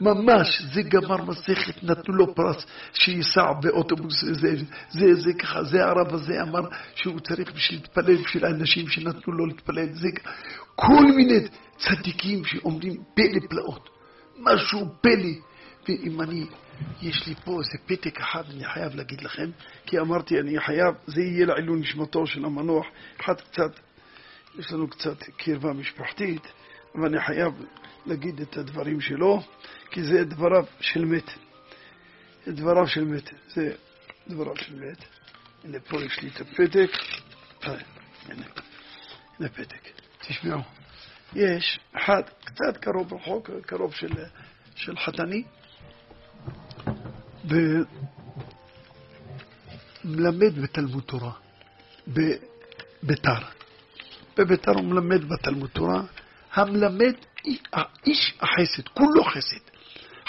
ממש, 0.03 0.61
זה 0.73 0.81
גמר 0.81 1.25
מסכת, 1.25 1.83
נתנו 1.83 2.13
לו 2.15 2.35
פרס 2.35 2.65
שייסע 2.93 3.51
באוטובוס, 3.61 4.23
זה, 4.25 4.55
זה, 4.89 5.15
זה 5.15 5.33
ככה, 5.39 5.63
זה 5.63 5.85
הרב 5.85 6.13
הזה 6.13 6.41
אמר 6.41 6.61
שהוא 6.95 7.19
צריך 7.19 7.53
בשביל 7.53 7.79
להתפלל, 7.79 8.15
בשביל 8.15 8.45
האנשים 8.45 8.87
שנתנו 8.89 9.33
לו 9.33 9.45
להתפלל, 9.45 9.93
זה 9.93 10.07
כל 10.75 11.05
מיני 11.15 11.47
צדיקים 11.77 12.45
שעומדים 12.45 13.03
פלא 13.13 13.39
פלאות, 13.49 13.89
משהו 14.39 14.87
פלא. 15.01 15.33
ואם 15.87 16.21
אני, 16.21 16.45
יש 17.01 17.27
לי 17.27 17.35
פה 17.35 17.59
איזה 17.59 17.77
פתק 17.85 18.19
אחד, 18.19 18.43
אני 18.55 18.65
חייב 18.65 18.95
להגיד 18.95 19.21
לכם, 19.21 19.49
כי 19.85 19.99
אמרתי, 19.99 20.39
אני 20.39 20.59
חייב, 20.59 20.95
זה 21.07 21.21
יהיה 21.21 21.45
לעילוי 21.45 21.79
נשמתו 21.79 22.27
של 22.27 22.45
המנוח, 22.45 22.85
אחד 23.21 23.41
קצת, 23.41 23.79
יש 24.59 24.71
לנו 24.71 24.87
קצת 24.87 25.23
קרבה 25.37 25.73
משפחתית, 25.73 26.47
ואני 26.95 27.21
חייב 27.21 27.53
להגיד 28.05 28.41
את 28.41 28.57
הדברים 28.57 29.01
שלו, 29.01 29.43
כי 29.91 30.03
זה 30.03 30.23
דבריו 30.25 30.65
של 30.79 31.05
מת. 31.05 31.29
זה 32.45 32.51
דבריו 32.51 32.87
של 32.87 33.03
מת. 33.03 33.29
זה 33.47 33.75
דבריו 34.27 34.57
של 34.57 34.75
מת. 34.75 35.05
הנה 35.63 35.79
פה 35.79 36.01
יש 36.01 36.19
לי 36.21 36.29
את 36.29 36.41
הפתק. 36.41 36.91
הנה, 38.25 38.45
הנה 39.39 39.49
פתק. 39.49 39.87
תשמעו. 40.19 40.61
יש 41.35 41.79
אחד 41.93 42.21
קצת 42.43 42.77
קרוב 42.81 43.13
רחוק, 43.13 43.49
קרוב 43.65 43.93
של, 43.93 44.11
של 44.75 44.97
חתני, 44.97 45.43
ומלמד 50.05 50.61
בתלמוד 50.61 51.03
תורה, 51.03 51.31
בביתר. 52.07 53.39
בביתר 54.37 54.71
הוא 54.71 54.83
מלמד 54.83 55.29
בתלמוד 55.29 55.69
תורה, 55.69 56.01
המלמד 56.53 57.13
איש 58.05 58.33
החסד, 58.41 58.87
כולו 58.93 59.23
חסד, 59.23 59.59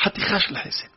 חתיכה 0.04 0.40
של 0.40 0.56
חסד. 0.56 0.88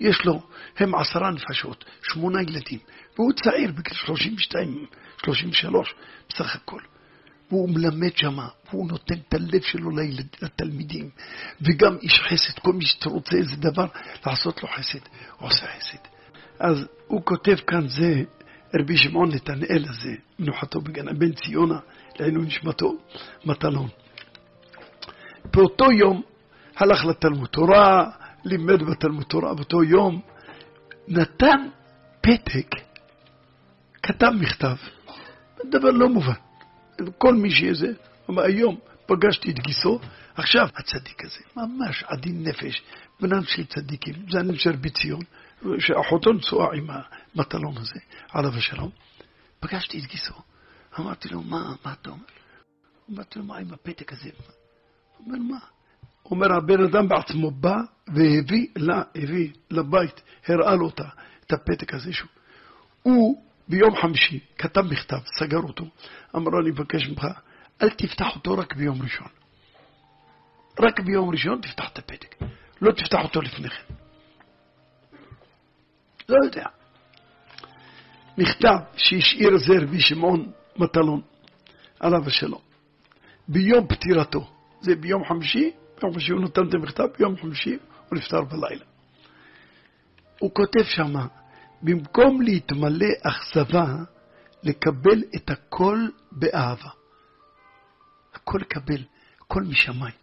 יש 0.00 0.24
לו, 0.24 0.42
הם 0.76 0.94
עשרה 0.94 1.30
נפשות, 1.30 1.84
שמונה 2.02 2.42
ילדים, 2.42 2.78
והוא 3.18 3.32
צעיר 3.32 3.72
בגיל 3.72 3.94
32, 3.94 4.86
33 5.24 5.94
בסך 6.28 6.56
הכל. 6.56 6.80
והוא 7.50 7.68
מלמד 7.68 8.16
שמה, 8.16 8.48
והוא 8.68 8.88
נותן 8.88 9.14
את 9.14 9.34
הלב 9.34 9.62
שלו 9.62 9.96
לילד, 9.96 10.26
לתלמידים, 10.42 11.10
וגם 11.60 11.96
איש 12.02 12.20
חסד, 12.20 12.58
כל 12.58 12.72
מי 12.72 12.84
שאתה 12.84 13.08
רוצה 13.08 13.36
איזה 13.36 13.56
דבר, 13.56 13.86
לעשות 14.26 14.62
לו 14.62 14.68
חסד, 14.68 14.98
הוא 15.38 15.48
עושה 15.48 15.66
חסד. 15.66 15.98
אז 16.58 16.86
הוא 17.06 17.22
כותב 17.24 17.56
כאן 17.66 17.88
זה, 17.88 18.22
רבי 18.80 18.96
שמעון 18.96 19.34
נתנאל 19.34 19.84
הזה, 19.88 20.14
מנוחתו 20.38 20.80
בגן, 20.80 21.18
בן 21.18 21.32
ציונה, 21.32 21.78
לעילוי 22.18 22.46
נשמתו, 22.46 22.92
מטלון. 23.44 23.88
באותו 25.52 25.92
יום 25.92 26.22
הלך 26.76 27.04
לתלמוד 27.04 27.48
תורה, 27.48 28.10
לימד 28.44 28.82
בתלמוד 28.82 29.24
תורה 29.24 29.54
באותו 29.54 29.84
יום, 29.84 30.20
נתן 31.08 31.68
פתק, 32.20 32.66
כתב 34.02 34.30
מכתב, 34.40 34.76
דבר 35.70 35.90
לא 35.90 36.08
מובן. 36.08 36.32
כל 37.18 37.34
מי 37.34 37.50
שזה, 37.50 37.92
אמר 38.30 38.42
היום 38.42 38.78
פגשתי 39.06 39.50
את 39.50 39.58
גיסו, 39.58 40.00
עכשיו 40.34 40.68
הצדיק 40.76 41.24
הזה, 41.24 41.40
ממש 41.56 42.04
עדין 42.06 42.48
נפש, 42.48 42.82
בנם 43.20 43.42
של 43.44 43.66
צדיקים, 43.66 44.14
זה 44.30 44.38
הנמשל 44.38 44.76
בציון, 44.76 45.20
שאחותו 45.78 46.32
נשואה 46.32 46.76
עם 46.76 46.86
המטלון 46.90 47.76
הזה, 47.76 48.00
עליו 48.30 48.54
השלום. 48.54 48.90
פגשתי 49.60 49.98
את 49.98 50.04
גיסו, 50.04 50.34
אמרתי 50.98 51.28
לו, 51.28 51.42
מה, 51.42 51.74
מה 51.84 51.92
אתה 51.92 52.10
אומר? 52.10 52.24
אמרתי 53.10 53.38
לו, 53.38 53.44
מה 53.44 53.58
עם 53.58 53.74
הפתק 53.74 54.12
הזה? 54.12 54.30
אומר, 55.26 55.38
מה? 55.38 55.58
אומר, 56.24 56.52
הבן 56.52 56.84
אדם 56.84 57.08
בעצמו 57.08 57.50
בא 57.50 57.76
והביא 58.08 58.66
לה, 58.76 59.02
הביא 59.14 59.52
לבית, 59.70 60.22
הראה 60.46 60.74
לו 60.74 60.88
את 60.88 61.52
הפתק 61.52 61.94
הזה 61.94 62.12
שהוא. 62.12 62.28
הוא 63.02 63.42
ביום 63.68 63.96
חמישי 63.96 64.40
כתב 64.58 64.80
מכתב, 64.80 65.18
סגר 65.38 65.58
אותו, 65.58 65.84
אמר 66.36 66.50
לו, 66.50 66.60
אני 66.60 66.70
מבקש 66.70 67.08
ממך, 67.08 67.26
אל 67.82 67.90
תפתח 67.90 68.36
אותו 68.36 68.58
רק 68.58 68.74
ביום 68.74 69.02
ראשון. 69.02 69.28
רק 70.80 71.00
ביום 71.00 71.30
ראשון 71.30 71.60
תפתח 71.60 71.88
את 71.92 71.98
הפתק, 71.98 72.34
לא 72.82 72.92
תפתח 72.92 73.18
אותו 73.24 73.40
לפני 73.40 73.68
כן. 73.68 73.94
לא 76.28 76.36
יודע. 76.44 76.66
מכתב 78.38 78.78
שהשאיר 78.96 79.56
זה 79.56 79.72
רבי 79.82 80.00
שמעון 80.00 80.52
מטלון, 80.76 81.20
עליו 82.00 82.26
השלום, 82.26 82.60
ביום 83.48 83.86
פטירתו, 83.86 84.50
זה 84.80 84.94
ביום 84.94 85.24
חמישי, 85.28 85.70
ביום 86.00 86.12
חמישי 86.12 86.32
הוא 86.32 86.40
נותן 86.40 86.68
את 86.68 86.74
המכתב, 86.74 87.04
ביום 87.18 87.36
חמישי 87.36 87.76
הוא 88.08 88.18
נפטר 88.18 88.42
בלילה. 88.42 88.84
הוא 90.38 90.50
כותב 90.54 90.82
שמה, 90.84 91.26
במקום 91.82 92.42
להתמלא 92.42 93.06
אכזבה, 93.22 93.86
לקבל 94.62 95.22
את 95.36 95.50
הכל 95.50 96.08
באהבה. 96.32 96.90
הכל 98.34 98.58
לקבל, 98.60 99.04
הכל 99.40 99.62
משמיים. 99.62 100.14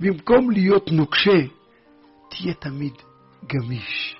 במקום 0.00 0.50
להיות 0.50 0.92
נוקשה, 0.92 1.40
תהיה 2.30 2.54
תמיד 2.54 2.92
גמיש. 3.46 4.16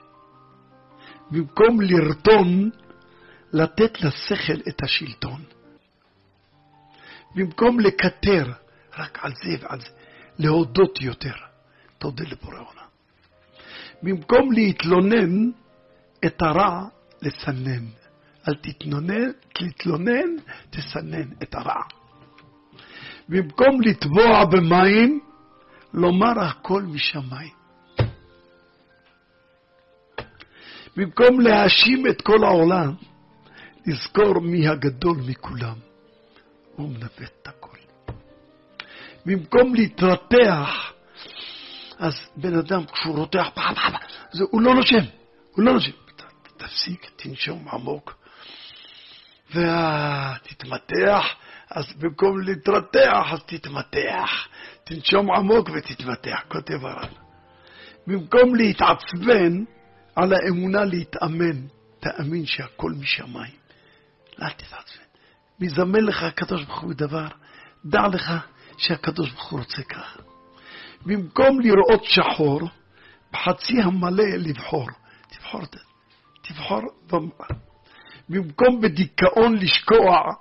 במקום 1.30 1.80
לרטון, 1.80 2.70
לתת 3.52 4.00
לשכל 4.00 4.60
את 4.68 4.82
השלטון. 4.82 5.42
במקום 7.34 7.80
לקטר 7.80 8.52
רק 8.98 9.18
על 9.22 9.32
זה 9.44 9.56
ועל 9.60 9.80
זה, 9.80 9.90
להודות 10.38 11.00
יותר. 11.00 11.34
תודה 11.98 12.24
לבורא 12.24 12.56
עולם. 12.56 12.88
במקום 14.02 14.52
להתלונן, 14.52 15.50
את 16.26 16.42
הרע 16.42 16.84
לסנן. 17.22 17.84
אל 18.48 18.54
תתלונן, 18.54 19.30
תתלונן, 19.52 20.36
תסנן 20.70 21.32
את 21.42 21.54
הרע. 21.54 21.82
במקום 23.28 23.80
לטבוע 23.80 24.44
במים, 24.44 25.20
לומר 25.94 26.40
הכל 26.40 26.82
משמיים. 26.82 27.58
במקום 30.96 31.40
להאשים 31.40 32.06
את 32.06 32.22
כל 32.22 32.44
העולם, 32.44 32.94
לזכור 33.86 34.40
מי 34.40 34.68
הגדול 34.68 35.16
מכולם. 35.26 35.76
הוא 36.76 36.88
מנווט 36.88 37.32
את 37.42 37.48
הכל. 37.48 37.87
במקום 39.28 39.74
להתרתח, 39.74 40.92
אז 41.98 42.14
בן 42.36 42.58
אדם 42.58 42.86
כשהוא 42.86 43.16
רותח, 43.16 43.46
הוא 44.50 44.62
לא 44.62 44.74
נושם, 44.74 45.04
הוא 45.52 45.64
לא 45.64 45.72
נושם. 45.72 45.90
תפסיק, 46.56 47.10
תנשום 47.16 47.68
עמוק, 47.68 48.24
ותתמתח, 49.50 51.24
אז 51.70 51.84
במקום 51.98 52.40
להתרתח, 52.40 53.26
אז 53.32 53.38
תתמתח. 53.46 54.48
תנשום 54.84 55.30
עמוק 55.30 55.70
ותתמתח, 55.74 56.40
כותב 56.48 56.84
הר"ן. 56.84 57.12
במקום 58.06 58.54
להתעצבן, 58.54 59.64
על 60.16 60.32
האמונה 60.32 60.84
להתאמן, 60.84 61.66
תאמין 62.00 62.46
שהכל 62.46 62.92
משמיים. 63.00 63.54
אל 64.42 64.50
תתעצבן. 64.50 65.04
מזמן 65.60 66.00
לך 66.00 66.22
הקדוש 66.22 66.64
ברוך 66.64 66.80
הוא 66.80 66.94
דבר, 66.94 67.28
דע 67.84 68.08
לך 68.08 68.32
שהקדוש 68.78 69.30
ברוך 69.30 69.50
הוא 69.50 69.60
רוצה 69.60 69.82
ככה. 69.82 70.20
במקום 71.06 71.60
לראות 71.60 72.04
שחור, 72.04 72.60
בחצי 73.32 73.80
המלא 73.82 74.24
לבחור. 74.24 74.88
תבחור, 75.28 75.62
תבחור 76.42 76.82
במקום 78.28 78.80
בדיכאון 78.80 79.54
לשקוע, 79.54 80.32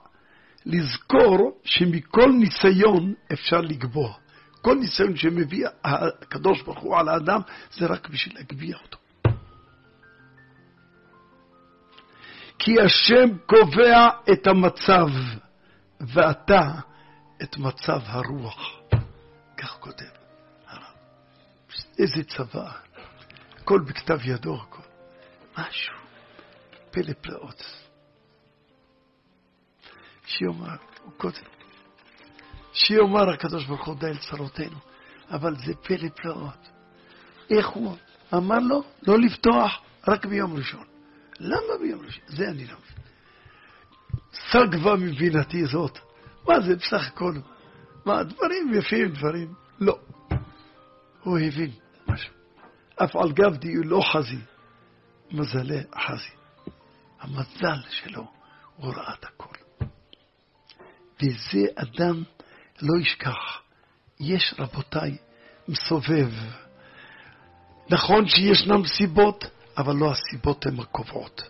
לזכור 0.66 1.62
שמכל 1.64 2.32
ניסיון 2.32 3.14
אפשר 3.34 3.62
לגבוה. 3.62 4.14
כל 4.62 4.76
ניסיון 4.76 5.16
שמביא 5.16 5.68
הקדוש 5.84 6.62
ברוך 6.62 6.80
הוא 6.80 6.98
על 6.98 7.10
האדם, 7.10 7.42
זה 7.72 7.86
רק 7.86 8.10
בשביל 8.10 8.36
להגביה 8.36 8.78
אותו. 8.84 8.98
כי 12.60 12.72
השם 12.82 13.38
קובע 13.46 14.10
את 14.32 14.48
המצב, 14.48 15.08
ואתה 16.02 16.72
את 17.44 17.58
מצב 17.58 18.00
הרוח. 18.06 18.80
כך 19.58 19.78
כותב 19.80 20.06
הרב. 20.68 20.84
איזה 22.00 22.24
צבא, 22.24 22.72
הכל 23.58 23.80
בכתב 23.88 24.20
ידו, 24.24 24.62
הכל. 24.62 24.82
משהו, 25.58 25.96
פלא 26.92 27.14
פלאות. 27.22 27.64
שיאמר, 30.26 30.76
הוא 31.04 31.14
כותב, 31.18 31.48
שיאמר 32.74 33.30
הקדוש 33.30 33.66
ברוך 33.66 33.88
הוא 33.88 33.96
די 33.96 34.06
אל 34.06 34.18
צרותינו, 34.18 34.78
אבל 35.32 35.56
זה 35.56 35.74
פלא 35.84 36.10
פלאות. 36.10 36.70
איך 37.50 37.68
הוא 37.68 37.98
אמר 38.34 38.60
לו? 38.60 38.84
לא 39.08 39.20
לפתוח 39.20 39.82
רק 40.08 40.26
ביום 40.26 40.56
ראשון. 40.58 40.86
למה 41.40 41.78
ביום 41.82 42.06
ראשון? 42.06 42.24
זה 42.28 42.50
אני 42.50 42.66
לא 42.66 42.78
מבין. 42.78 43.04
סגבה 44.34 44.96
מבינתי 44.96 45.66
זאת. 45.66 46.07
מה 46.48 46.60
זה 46.60 46.76
בסך 46.76 47.08
הכל? 47.08 47.34
מה, 48.06 48.24
דברים 48.24 48.74
יפים, 48.74 49.12
דברים? 49.12 49.54
לא. 49.80 50.00
הוא 51.24 51.40
הבין 51.40 51.72
משהו. 52.08 52.34
אף 53.04 53.16
על 53.16 53.32
גב 53.32 53.56
דיו 53.56 53.84
לא 53.84 54.02
חזי, 54.14 54.40
מזלי 55.32 55.84
חזי. 56.08 56.38
המזל 57.20 57.90
שלו 57.90 58.28
הוא 58.76 58.94
ראה 58.94 59.14
את 59.14 59.26
הכל. 59.26 59.56
וזה 61.22 61.66
אדם 61.76 62.24
לא 62.82 63.02
ישכח. 63.02 63.62
יש, 64.20 64.54
רבותיי, 64.60 65.18
מסובב. 65.68 66.32
נכון 67.90 68.28
שישנם 68.28 68.88
סיבות, 68.88 69.46
אבל 69.78 69.96
לא 69.96 70.12
הסיבות 70.12 70.66
הן 70.66 70.80
הקובעות, 70.80 71.42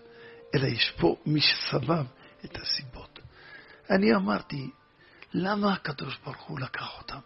אלא 0.56 0.68
יש 0.68 0.94
פה 1.00 1.16
מי 1.26 1.42
שסבב 1.42 2.06
את 2.46 2.58
הסיבות. 2.58 3.20
אני 3.90 4.16
אמרתי, 4.16 4.70
למה 5.34 5.74
הקדוש 5.74 6.20
ברוך 6.26 6.42
הוא 6.42 6.60
לקח 6.60 6.98
אותם? 6.98 7.20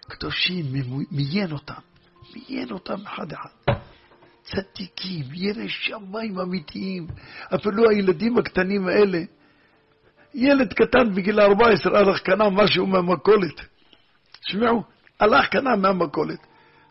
קדושים, 0.00 0.64
מיין 1.10 1.52
אותם, 1.52 1.80
מיין 2.34 2.70
אותם 2.70 3.06
אחד-אחד. 3.06 3.48
צדיקים, 4.42 5.24
ירא 5.32 5.68
שמיים 5.68 6.38
אמיתיים, 6.38 7.06
אפילו 7.54 7.90
הילדים 7.90 8.38
הקטנים 8.38 8.88
האלה. 8.88 9.18
ילד 10.34 10.72
קטן 10.72 11.14
בגיל 11.14 11.40
14 11.40 11.98
הלך 11.98 12.20
קנה 12.20 12.50
משהו 12.50 12.86
מהמכולת. 12.86 13.60
תשמעו, 14.40 14.82
הלך 15.20 15.46
קנה 15.48 15.76
מהמכולת. 15.76 16.46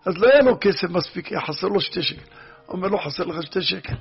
אז 0.06 0.18
לא 0.18 0.28
היה 0.34 0.42
לו 0.42 0.58
כסף 0.62 0.90
מספיק, 0.90 1.30
חסר 1.48 1.68
לו 1.68 1.82
שתי 1.82 2.04
שקל. 2.04 2.22
אומר 2.68 2.88
לו, 2.88 2.98
חסר 2.98 3.24
לך 3.24 3.44
שתי 3.44 3.62
שקל. 3.62 3.96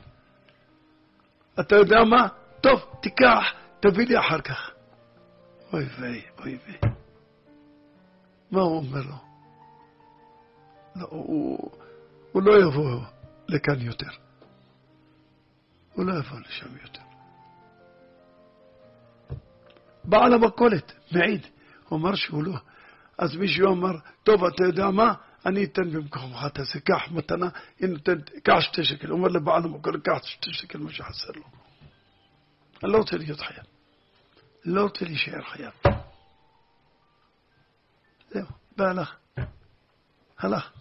אתה 1.61 1.77
יודע 1.77 2.05
מה? 2.05 2.29
טוב, 2.61 2.81
תיקח, 3.03 3.53
תביא 3.81 4.07
לי 4.07 4.19
אחר 4.19 4.41
כך. 4.41 4.71
אוי 5.73 5.85
ויי, 6.01 6.23
אוי 6.39 6.59
ויי. 6.67 6.93
מה 8.51 8.61
הוא 8.61 8.77
אומר 8.77 9.01
לו? 9.01 9.17
לא, 10.97 11.07
הוא, 11.11 11.71
הוא 12.33 12.43
לא 12.43 12.63
יבוא 12.63 13.01
לכאן 13.49 13.81
יותר. 13.81 14.11
הוא 15.93 16.05
לא 16.05 16.13
יבוא 16.13 16.41
לשם 16.41 16.77
יותר. 16.83 17.01
בעל 20.05 20.35
המכולת 20.35 20.93
מעיד, 21.13 21.47
הוא 21.89 21.99
אמר 21.99 22.15
שהוא 22.15 22.43
לא. 22.45 22.59
אז 23.19 23.37
מישהו 23.37 23.73
אמר, 23.73 23.93
טוב, 24.23 24.45
אתה 24.45 24.65
יודע 24.65 24.91
מה? 24.91 25.15
אני 25.47 25.65
אתן 25.65 25.91
במקומך, 25.91 26.47
תעשה, 26.55 26.81
קח 26.81 27.09
מתנה, 27.11 27.49
הנה, 27.81 27.99
תן, 27.99 28.21
קח 28.43 28.61
שתי 28.61 28.85
שקל. 28.85 29.13
אומר 29.13 29.29
לבעל 29.29 29.65
המקור, 29.65 29.93
קח 30.05 30.27
שתי 30.27 30.53
שקל, 30.53 30.79
מה 30.79 30.93
שחסר 30.93 31.33
לו. 31.37 31.43
אני 32.85 32.93
לא 32.93 32.99
רוצה 32.99 33.17
להיות 33.17 33.41
חייב. 33.41 33.65
לא 34.65 34.83
רוצה 34.83 35.05
להישאר 35.05 35.43
חייב. 35.43 35.73
זהו, 38.31 38.47
והלך. 38.77 39.17
הלך. 40.39 40.73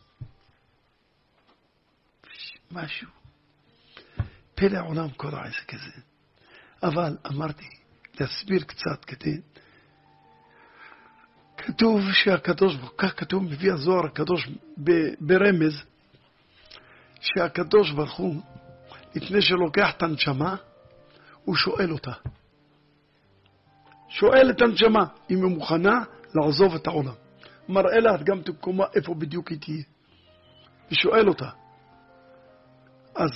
משהו. 2.72 3.08
פלא 4.56 4.80
עולם 4.80 5.10
כל 5.10 5.36
העסק 5.36 5.74
הזה. 5.74 6.02
אבל 6.84 7.18
אמרתי, 7.28 7.70
להסביר 8.20 8.64
קצת 8.64 9.06
כדי... 9.06 9.42
כתוב 11.58 12.02
שהקדוש 12.14 12.76
כך 12.98 13.20
כתוב 13.20 13.44
מביא 13.44 13.72
הזוהר 13.74 14.06
הקדוש 14.06 14.50
ברמז, 15.20 15.84
שהקדוש 17.22 17.92
ברוך 17.92 18.18
הוא, 18.18 18.42
לפני 19.16 19.42
שלוקח 19.42 19.90
את 19.98 20.04
הנשמה, 20.04 20.56
הוא 21.44 21.56
שואל 21.56 21.92
אותה. 21.92 22.12
שואל 24.12 24.50
את 24.50 24.62
הנשמה 24.62 25.06
אם 25.30 25.36
היא 25.36 25.56
מוכנה 25.56 26.04
לעזוב 26.34 26.76
את 26.76 26.88
העולם. 26.88 27.14
מראה 27.70 28.00
לה 28.00 28.18
גם 28.24 28.40
את 28.40 28.50
מקומה 28.50 28.86
איפה 28.96 29.14
בדיוק 29.14 29.50
היא 29.50 29.60
תהיה. 29.62 29.84
ושואל 30.92 31.28
אותה. 31.28 31.50
אז 33.16 33.32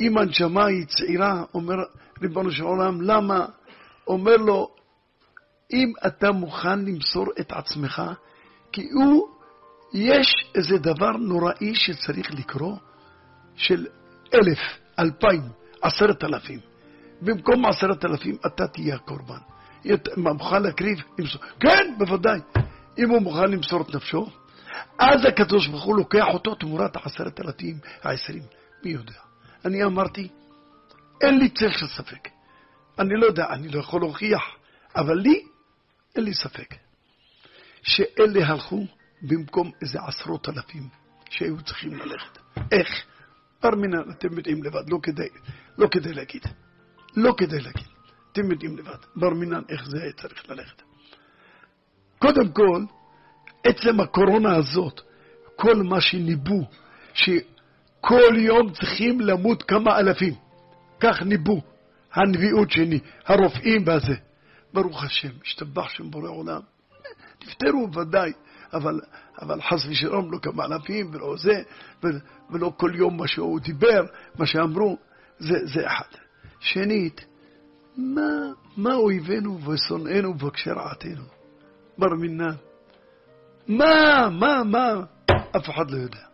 אם 0.00 0.18
הנשמה 0.18 0.66
היא 0.66 0.86
צעירה, 0.86 1.44
אומר 1.54 1.74
ריבונו 2.22 2.50
של 2.50 2.62
עולם, 2.62 3.00
למה? 3.02 3.46
אומר 4.06 4.36
לו, 4.36 4.74
אם 5.72 5.92
אתה 6.06 6.32
מוכן 6.32 6.84
למסור 6.84 7.26
את 7.40 7.52
עצמך, 7.52 8.02
כי 8.72 8.88
הוא, 8.92 9.28
יש 9.94 10.50
איזה 10.54 10.78
דבר 10.78 11.10
נוראי 11.10 11.74
שצריך 11.74 12.34
לקרוא, 12.34 12.76
של 13.56 13.86
אלף, 14.34 14.58
אלפיים, 14.98 15.42
עשרת 15.82 16.24
אלפים. 16.24 16.60
במקום 17.22 17.66
עשרת 17.66 18.04
אלפים 18.04 18.36
אתה 18.46 18.68
תהיה 18.68 18.94
הקורבן. 18.94 19.38
מוכן 20.16 20.62
להקריב? 20.62 20.98
כן, 21.60 21.94
בוודאי. 21.98 22.40
אם 22.98 23.10
הוא 23.10 23.22
מוכן 23.22 23.50
למסור 23.50 23.82
את 23.82 23.94
נפשו, 23.94 24.26
אז 24.98 25.24
הקדוש 25.24 25.68
ברוך 25.68 25.84
הוא 25.84 25.96
לוקח 25.96 26.26
אותו 26.28 26.54
תמורת 26.54 26.96
העשרת 26.96 27.40
אלפים, 27.40 27.78
העשרים. 28.02 28.42
מי 28.84 28.90
יודע? 28.90 29.20
אני 29.64 29.84
אמרתי, 29.84 30.28
אין 31.22 31.38
לי 31.38 31.48
צל 31.48 31.70
של 31.70 31.86
ספק. 31.86 32.28
אני 32.98 33.14
לא 33.20 33.26
יודע, 33.26 33.46
אני 33.50 33.68
לא 33.68 33.80
יכול 33.80 34.00
להוכיח, 34.00 34.42
אבל 34.96 35.14
לי, 35.14 35.42
אין 36.16 36.24
לי 36.24 36.34
ספק. 36.34 36.74
שאלה 37.82 38.46
הלכו 38.46 38.86
במקום 39.22 39.70
איזה 39.82 39.98
עשרות 40.06 40.48
אלפים 40.48 40.88
שהיו 41.30 41.62
צריכים 41.62 41.94
ללכת. 41.94 42.38
איך? 42.72 42.88
בר 43.62 43.74
מינן, 43.74 44.10
אתם 44.10 44.36
יודעים 44.36 44.62
לבד, 44.62 44.90
לא 44.90 44.98
כדאי, 45.02 45.28
לא 45.78 45.88
כדאי 45.90 46.12
להגיד. 46.12 46.42
לא 47.16 47.34
כדאי 47.38 47.60
להגיד. 47.60 47.97
אתם 48.40 48.50
יודעים 48.50 48.76
לבד, 48.76 48.96
בר 49.16 49.30
מינן, 49.30 49.62
איך 49.68 49.88
זה 49.88 49.98
צריך 50.20 50.50
ללכת. 50.50 50.82
קודם 52.18 52.52
כל, 52.52 52.84
עצם 53.64 54.00
הקורונה 54.00 54.56
הזאת, 54.56 55.00
כל 55.56 55.82
מה 55.82 56.00
שניבאו, 56.00 56.64
שכל 57.14 58.34
יום 58.36 58.72
צריכים 58.72 59.20
למות 59.20 59.62
כמה 59.62 59.98
אלפים, 59.98 60.34
כך 61.00 61.22
ניבאו 61.22 61.60
הנביאות 62.12 62.70
שני, 62.70 63.00
הרופאים 63.26 63.82
והזה. 63.86 64.14
ברוך 64.74 65.04
השם, 65.04 65.32
השתבח 65.46 65.88
שם 65.88 66.10
בורא 66.10 66.28
עולם. 66.28 66.60
נפטרו 67.42 67.88
ודאי, 67.92 68.32
אבל, 68.72 69.00
אבל 69.42 69.62
חס 69.62 69.86
ושלום 69.90 70.32
לא 70.32 70.38
כמה 70.38 70.64
אלפים 70.64 71.10
ולא 71.12 71.34
זה, 71.36 71.62
ולא 72.50 72.72
כל 72.76 72.92
יום 72.94 73.16
מה 73.16 73.28
שהוא 73.28 73.60
דיבר, 73.60 74.02
מה 74.38 74.46
שאמרו, 74.46 74.98
זה, 75.38 75.54
זה 75.64 75.86
אחד. 75.86 76.18
שנית, 76.60 77.24
מה, 77.98 78.52
מה 78.76 78.94
אויבינו 78.94 79.58
ושונאינו 79.64 80.28
ומבקשי 80.28 80.70
רעתנו? 80.70 81.24
בר 81.98 82.14
מינן. 82.20 82.54
מה, 83.68 84.28
מה, 84.30 84.64
מה? 84.64 85.04
אף 85.30 85.70
אחד 85.70 85.90
לא 85.90 85.96
יודע. 85.96 86.24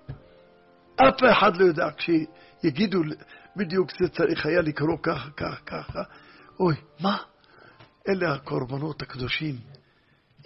אף 0.97 1.21
אחד 1.33 1.57
לא 1.57 1.65
יודע. 1.65 1.89
כשיגידו, 1.97 3.01
בדיוק 3.57 3.91
זה 4.01 4.09
צריך 4.09 4.47
היה 4.47 4.61
לקרוא 4.61 4.99
ככה, 5.03 5.31
ככה, 5.31 5.57
ככה, 5.67 6.03
אוי, 6.61 6.75
מה? 7.01 7.17
אלה 8.09 8.35
הקורבנות 8.35 9.03
הקדושים. 9.03 9.57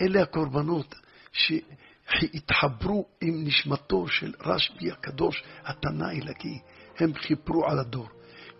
אלה 0.00 0.22
הקורבנות 0.22 0.94
שהתחברו 1.33 3.07
עם 3.20 3.44
נשמתו 3.44 4.09
של 4.09 4.33
רשב"י 4.40 4.90
הקדוש, 4.90 5.42
התנא 5.64 6.11
אלוקי. 6.11 6.59
הם 6.98 7.14
חיפרו 7.14 7.64
על 7.70 7.78
הדור. 7.78 8.09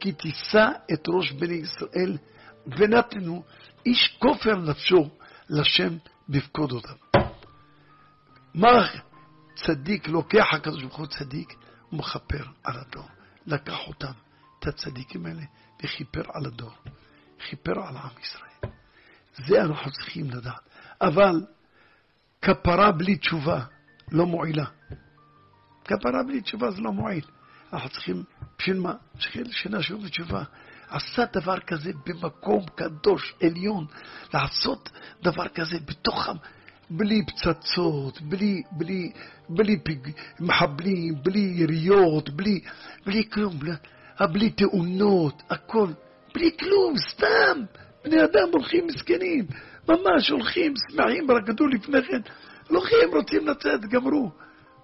כי 0.01 0.12
תישא 0.12 0.68
את 0.92 1.05
ראש 1.09 1.33
בני 1.33 1.55
ישראל 1.55 2.18
ונתנו 2.76 3.44
איש 3.87 4.16
כופר 4.18 4.57
נפשו 4.57 5.11
לשם 5.50 5.96
בפקוד 6.28 6.72
אותם. 6.72 6.94
מה 8.54 8.87
צדיק 9.54 10.09
לוקח 10.09 10.46
הקדוש 10.52 10.83
ברוך 10.83 10.96
הוא 10.96 11.07
צדיק 11.07 11.54
ומכפר 11.92 12.44
על 12.64 12.76
הדור. 12.78 13.09
לקח 13.46 13.88
אותם, 13.88 14.12
את 14.59 14.66
הצדיקים 14.66 15.26
האלה, 15.26 15.42
וכיפר 15.83 16.22
על 16.35 16.46
הדור. 16.46 16.72
כיפר 17.38 17.87
על 17.87 17.96
עם 17.96 18.11
ישראל. 18.22 18.72
זה 19.46 19.62
אנחנו 19.62 19.90
צריכים 19.90 20.31
לדעת. 20.31 20.68
אבל 21.00 21.46
כפרה 22.42 22.92
בלי 22.92 23.16
תשובה 23.16 23.64
לא 24.12 24.26
מועילה. 24.26 24.64
כפרה 25.85 26.22
בלי 26.26 26.40
תשובה 26.40 26.70
זה 26.70 26.81
לא 26.81 26.92
מועיל. 26.92 27.24
אנחנו 27.72 27.88
צריכים, 27.88 28.24
בשביל 28.59 28.78
מה? 28.81 28.94
בשביל 29.14 29.52
שנשוב 29.52 30.04
בתשובה. 30.04 30.44
עשה 30.90 31.24
דבר 31.33 31.59
כזה 31.59 31.90
במקום 32.07 32.64
קדוש, 32.74 33.35
עליון, 33.42 33.87
לעשות 34.35 34.90
דבר 35.22 35.48
כזה 35.48 35.77
בתוך, 35.85 36.29
בלי 36.90 37.22
פצצות, 37.27 38.20
בלי, 38.22 38.62
בלי, 38.72 39.12
בלי 39.48 39.79
פיג, 39.83 40.09
מחבלים, 40.40 41.14
בלי 41.22 41.53
יריות, 41.57 42.31
בלי, 42.31 42.61
בלי 43.07 43.31
כלום, 43.31 43.59
בלי, 43.59 43.72
בלי 44.33 44.51
תאונות, 44.51 45.42
הכל, 45.51 45.88
בלי 46.35 46.51
כלום, 46.61 46.94
סתם. 46.98 47.64
בני 48.05 48.24
אדם 48.24 48.48
הולכים 48.53 48.87
מסכנים, 48.87 49.46
ממש 49.88 50.31
הולכים, 50.31 50.74
שמחים, 50.90 51.31
רקדו 51.31 51.66
לפני 51.66 52.03
כן, 52.03 52.20
הולכים, 52.68 53.14
רוצים 53.14 53.46
לצאת, 53.46 53.81
גמרו. 53.81 54.31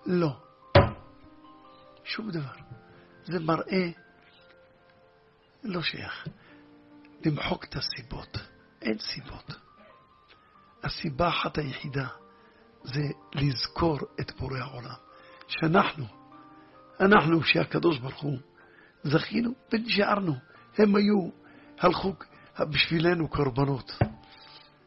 לא. 0.07 0.37
שום 2.05 2.31
דבר. 2.31 2.55
זה 3.25 3.41
מראה 3.41 4.04
לא 5.65 5.83
שייך. 5.83 6.29
למחוק 7.27 7.65
את 7.65 7.77
הסיבות. 7.77 8.39
אין 8.83 8.99
סיבות. 8.99 9.53
הסיבה 10.83 11.29
אחת 11.29 11.59
היחידה 11.59 12.07
זה 12.83 13.03
לזכור 13.35 13.99
את 14.21 14.33
בורא 14.39 14.59
העולם. 14.59 14.95
שאנחנו, 15.49 16.05
אנחנו, 17.01 17.43
שהקדוש 17.43 17.99
ברוך 17.99 18.23
הוא, 18.23 18.39
זכינו 19.05 19.51
ונשארנו. 19.73 20.35
הם 20.79 20.97
היו, 20.97 21.29
הלכו 21.79 22.15
בשבילנו 22.61 23.29
קורבנות. 23.29 23.93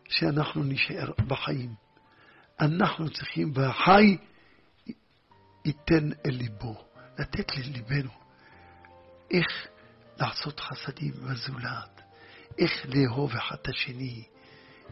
שאנחנו 0.10 0.64
נשאר 0.64 1.12
בחיים. 1.28 1.74
אנחנו 2.60 3.10
צריכים, 3.10 3.52
והחי 3.56 4.18
ייתן 5.66 6.10
אל 6.26 6.32
ליבו, 6.32 6.86
לתת 7.20 7.58
לליבנו. 7.58 8.12
איך 9.32 9.68
לעשות 10.20 10.60
חסדים 10.60 11.14
עם 11.22 11.28
הזולת, 11.32 12.02
איך 12.58 12.86
לאהוב 12.86 13.32
אחד 13.32 13.56
את 13.62 13.68
השני, 13.68 14.24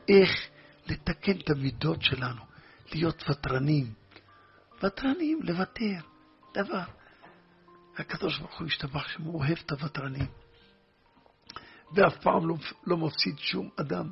איך 0.10 0.32
לתקן 0.88 1.40
את 1.40 1.50
המידות 1.50 2.02
שלנו, 2.02 2.42
להיות 2.94 3.30
ותרנים. 3.30 3.94
ותרנים, 4.84 5.40
לוותר, 5.44 6.00
דבר. 6.54 6.84
הקדוש 7.98 8.40
ברוך 8.40 8.60
הוא 8.60 8.68
השתבח 8.68 9.08
שם, 9.08 9.24
הוא 9.24 9.40
אוהב 9.40 9.58
את 9.66 9.72
הוותרנים. 9.72 10.28
ואף 11.96 12.18
פעם 12.18 12.48
לא, 12.48 12.56
לא 12.88 12.98
מפסיד 12.98 13.40
שום 13.40 13.70
אדם 13.76 14.12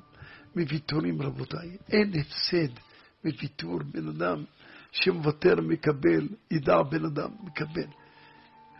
מוויתורים, 0.56 1.22
רבותיי. 1.22 1.78
אין 1.90 2.12
הפסד 2.20 2.80
מוויתור. 3.26 3.80
בן 3.84 4.08
אדם 4.08 4.44
שמוותר 4.92 5.56
מקבל, 5.62 6.28
ידע 6.52 6.82
בן 6.82 7.06
אדם 7.06 7.30
מקבל. 7.44 7.88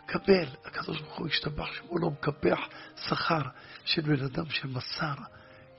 קבל, 0.06 0.46
הקדוש 0.64 1.00
ברוך 1.00 1.18
הוא 1.18 1.26
השתבח 1.26 1.74
שהוא 1.74 2.00
לא 2.00 2.10
מקפח 2.10 2.58
שכר 2.96 3.42
של 3.84 4.02
בן 4.02 4.24
אדם 4.24 4.50
שמסר 4.50 5.14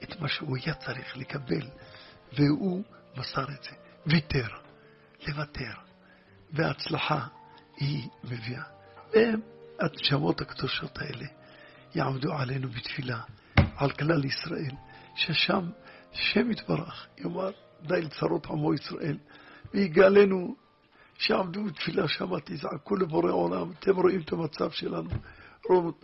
את 0.04 0.20
מה 0.20 0.28
שהוא 0.28 0.58
היה 0.58 0.74
צריך 0.74 1.18
לקבל, 1.18 1.68
והוא 2.34 2.84
מסר 3.18 3.44
את 3.44 3.64
זה. 3.64 3.72
ויתר, 4.06 4.48
לוותר, 5.28 5.74
וההצלחה 6.54 7.28
היא 7.78 8.10
מביאה. 8.24 8.64
והנשמות 9.14 10.42
הקדושות 10.42 10.98
האלה 10.98 11.26
יעמדו 11.96 12.34
עלינו 12.34 12.70
בתפילה, 12.70 13.22
על 13.76 13.92
כלל 13.92 14.26
ישראל, 14.26 14.76
ששם 15.16 15.70
שם 16.12 16.52
יתברך, 16.52 17.08
יאמר 17.18 17.52
די 17.82 18.02
לצרות 18.02 18.46
עמו 18.46 18.74
ישראל, 18.74 19.18
ויגאלנו 19.74 20.56
שעמדו 21.18 21.64
בתפילה 21.64 22.08
שם, 22.08 22.40
תזעקו 22.46 22.96
לבורא 22.96 23.32
עולם, 23.32 23.72
אתם 23.72 23.96
רואים 23.96 24.22
את 24.22 24.32
המצב 24.32 24.72
שלנו, 24.72 25.10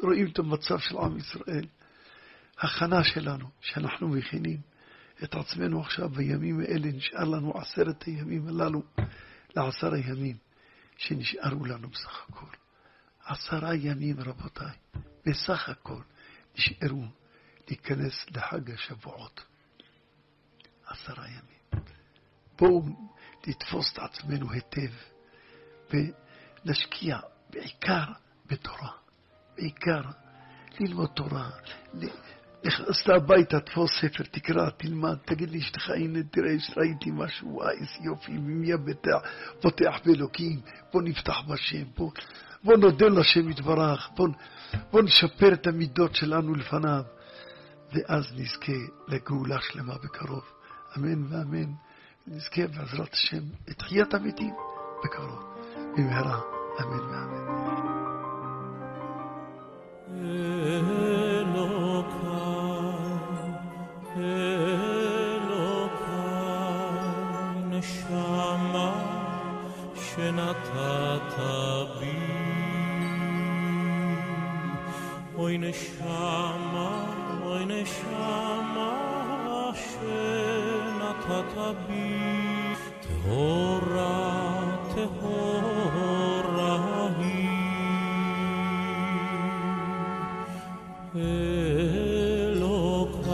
רואים 0.04 0.28
את 0.28 0.40
המצב 0.40 0.80
של 0.80 0.98
עם 0.98 1.18
ישראל. 1.18 1.66
הכנה 2.58 3.04
שלנו, 3.04 3.50
שאנחנו 3.62 4.08
מכינים 4.08 4.58
את 5.24 5.36
עצמנו 5.36 5.82
עכשיו 5.82 6.10
בימים 6.10 6.60
האלה, 6.60 6.92
נשאר 6.92 7.24
לנו 7.24 7.54
עשרת 7.58 8.04
הימים 8.04 8.48
הללו 8.48 8.84
לעשר 9.56 9.94
הימים 9.94 10.38
שנשארו 10.98 11.66
לנו 11.66 11.90
בסך 11.90 12.26
הכל. 12.30 12.56
עשרה 13.26 13.76
ימים, 13.76 14.20
רבותיי, 14.20 14.76
בסך 15.26 15.70
הכל 15.70 16.02
נשארו 16.58 17.04
להיכנס 17.68 18.26
לחג 18.36 18.72
השבועות. 18.72 19.46
עשרה 20.88 21.28
ימים. 21.28 21.86
בואו 22.58 22.84
לתפוס 23.48 23.94
את 23.94 24.00
עצמנו 24.00 24.52
היטב 24.52 24.92
ונשקיע 25.94 27.20
בעיקר 27.50 28.04
בתורה, 28.46 28.92
בעיקר 29.58 30.02
ללמוד 30.80 31.10
תורה, 31.16 31.50
נכנסת 32.66 33.10
הביתה, 33.10 33.60
תפוס 33.60 33.92
ספר, 34.02 34.24
תקרא, 34.24 34.70
תלמד, 34.70 35.16
תגיד 35.26 35.52
לאשתך, 35.52 35.90
הנה 35.90 36.20
תראה, 36.24 36.52
ראיתי 36.78 37.10
משהו, 37.14 37.54
וואי, 37.54 37.74
איזה 37.74 37.98
יופי, 38.04 38.32
מי 38.32 38.74
הבטח, 38.74 39.18
פותח 39.62 40.00
באלוקים, 40.06 40.62
בוא 40.94 41.02
נפתח 41.02 41.38
בשם, 41.48 41.84
בוא, 41.98 42.12
בוא 42.64 42.78
נודה 42.78 43.06
לשם 43.06 43.50
יתברך, 43.50 44.10
בוא, 44.16 44.28
בוא 44.92 45.02
נשפר 45.02 45.54
את 45.54 45.68
המידות 45.68 46.16
שלנו 46.16 46.56
לפניו, 46.56 47.04
ואז 47.94 48.26
נזכה 48.36 48.80
לגאולה 49.08 49.62
שלמה 49.62 49.96
בקרוב. 50.04 50.44
אמן 50.98 51.34
ואמן. 51.34 51.74
נזכה 52.28 52.68
בעזרת 52.68 53.14
השם 53.14 53.44
לתחיית 53.68 54.14
המתים 54.14 54.54
בקרוב, 55.04 55.44
במהרה, 55.98 56.40
אמן 56.82 57.00
ואמן. 57.00 57.52
שנתת 70.16 71.38
בי, 72.00 72.20
אוי 75.36 75.58
נשמה, 75.58 77.06
אוי 77.44 77.66
נשמה, 77.66 78.92
שנתת 79.74 80.41
בי, 81.88 82.76
טהורה, 83.02 84.62
טהורה 84.96 86.78
היא. 87.20 87.48
אלוקיי, 92.52 93.32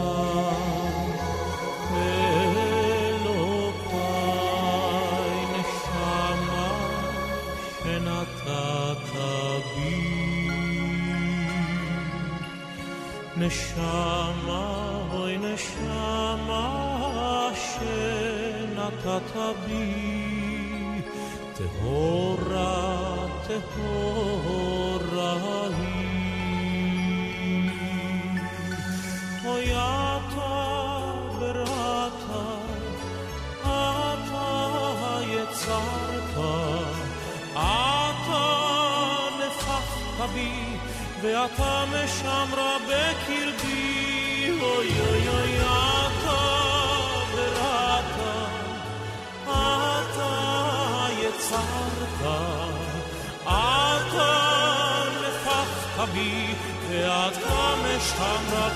אלוקיי, 3.08 3.38
נשמה 5.58 6.68
שנתת 7.82 9.04
בי. 9.74 10.18
נשמה, 13.36 14.66
אוי 15.12 15.34
נשמה 15.38 15.97
שנתת 19.02 19.36
בי, 19.66 21.02
טהורה, 21.54 23.26
טהורה 23.46 25.36
היא. 25.78 26.08
אוי 29.44 29.72
אתה 29.72 30.54
בראת, 31.38 32.22
אתה 33.60 35.20
יצרת, 35.26 36.36
אתה 37.52 38.46
נפחת 39.38 40.30
בי, 40.34 40.52
ואתה 41.22 41.84
משמרה 41.88 42.76
בקרבי, 42.88 44.50
אוי 44.60 44.88
אוי 45.00 45.17
יצרת, 52.20 52.74
אתה 53.42 55.02
נפחת 55.20 56.08
בי, 56.12 56.54
ואתה 56.88 57.74
משמרה 57.84 58.68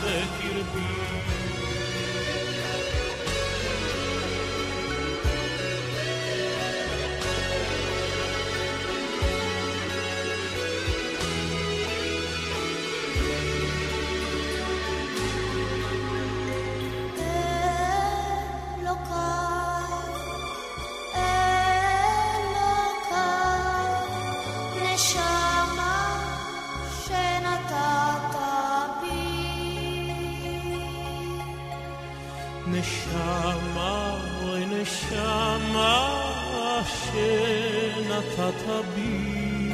שנתת 38.43 38.85
בי, 38.95 39.73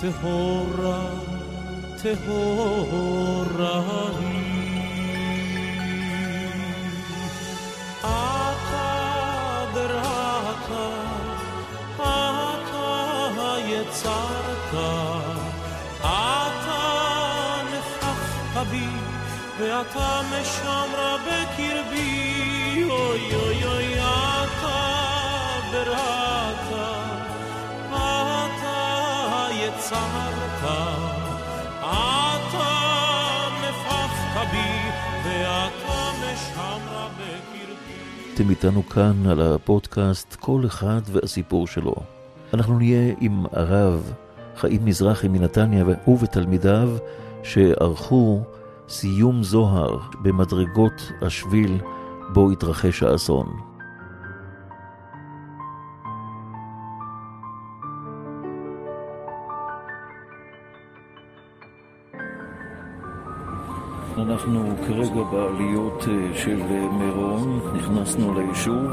טהורה, 0.00 1.06
טהורה 2.02 3.80
היא. 4.18 4.54
אתה 8.00 9.64
בראת, 9.74 10.70
אתה 11.96 13.56
יצרת, 13.66 14.74
אתה 16.00 16.82
נפחת 17.72 18.66
בי, 18.70 18.88
ואתה 19.58 20.20
משמרה 20.30 21.16
בקרבי, 21.26 22.84
אוי 22.90 23.34
אוי 23.34 23.64
אוי, 23.64 23.94
אתה 24.00 24.78
בראת, 25.72 26.33
אתם 38.34 38.50
איתנו 38.50 38.88
כאן 38.88 39.26
על 39.26 39.40
הפודקאסט 39.40 40.36
כל 40.40 40.62
אחד 40.66 41.00
והסיפור 41.06 41.66
שלו. 41.66 41.94
אנחנו 42.54 42.78
נהיה 42.78 43.14
עם 43.20 43.44
הרב 43.52 44.12
חיים 44.56 44.84
מזרחי 44.84 45.28
מנתניה 45.28 45.84
הוא 46.04 46.18
ותלמידיו 46.22 46.90
שערכו 47.42 48.42
סיום 48.88 49.42
זוהר 49.42 49.98
במדרגות 50.22 51.12
השביל 51.22 51.78
בו 52.32 52.50
התרחש 52.50 53.02
האסון. 53.02 53.73
אנחנו 64.44 64.74
כרגע 64.86 65.22
בעליות 65.32 66.08
אה, 66.08 66.36
של 66.38 66.60
אה, 66.60 66.88
מירון, 66.98 67.60
נכנסנו 67.76 68.34
ליישוב. 68.40 68.90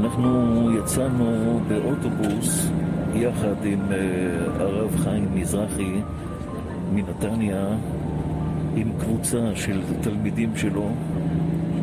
אנחנו 0.00 0.70
יצאנו 0.78 1.60
באוטובוס 1.68 2.70
יחד 3.14 3.64
עם 3.64 3.80
אה, 3.90 4.62
הרב 4.62 4.96
חיים 4.96 5.28
מזרחי 5.34 6.00
מנתניה, 6.94 7.66
עם 8.76 8.92
קבוצה 9.00 9.50
של 9.54 9.80
תלמידים 10.00 10.56
שלו, 10.56 10.88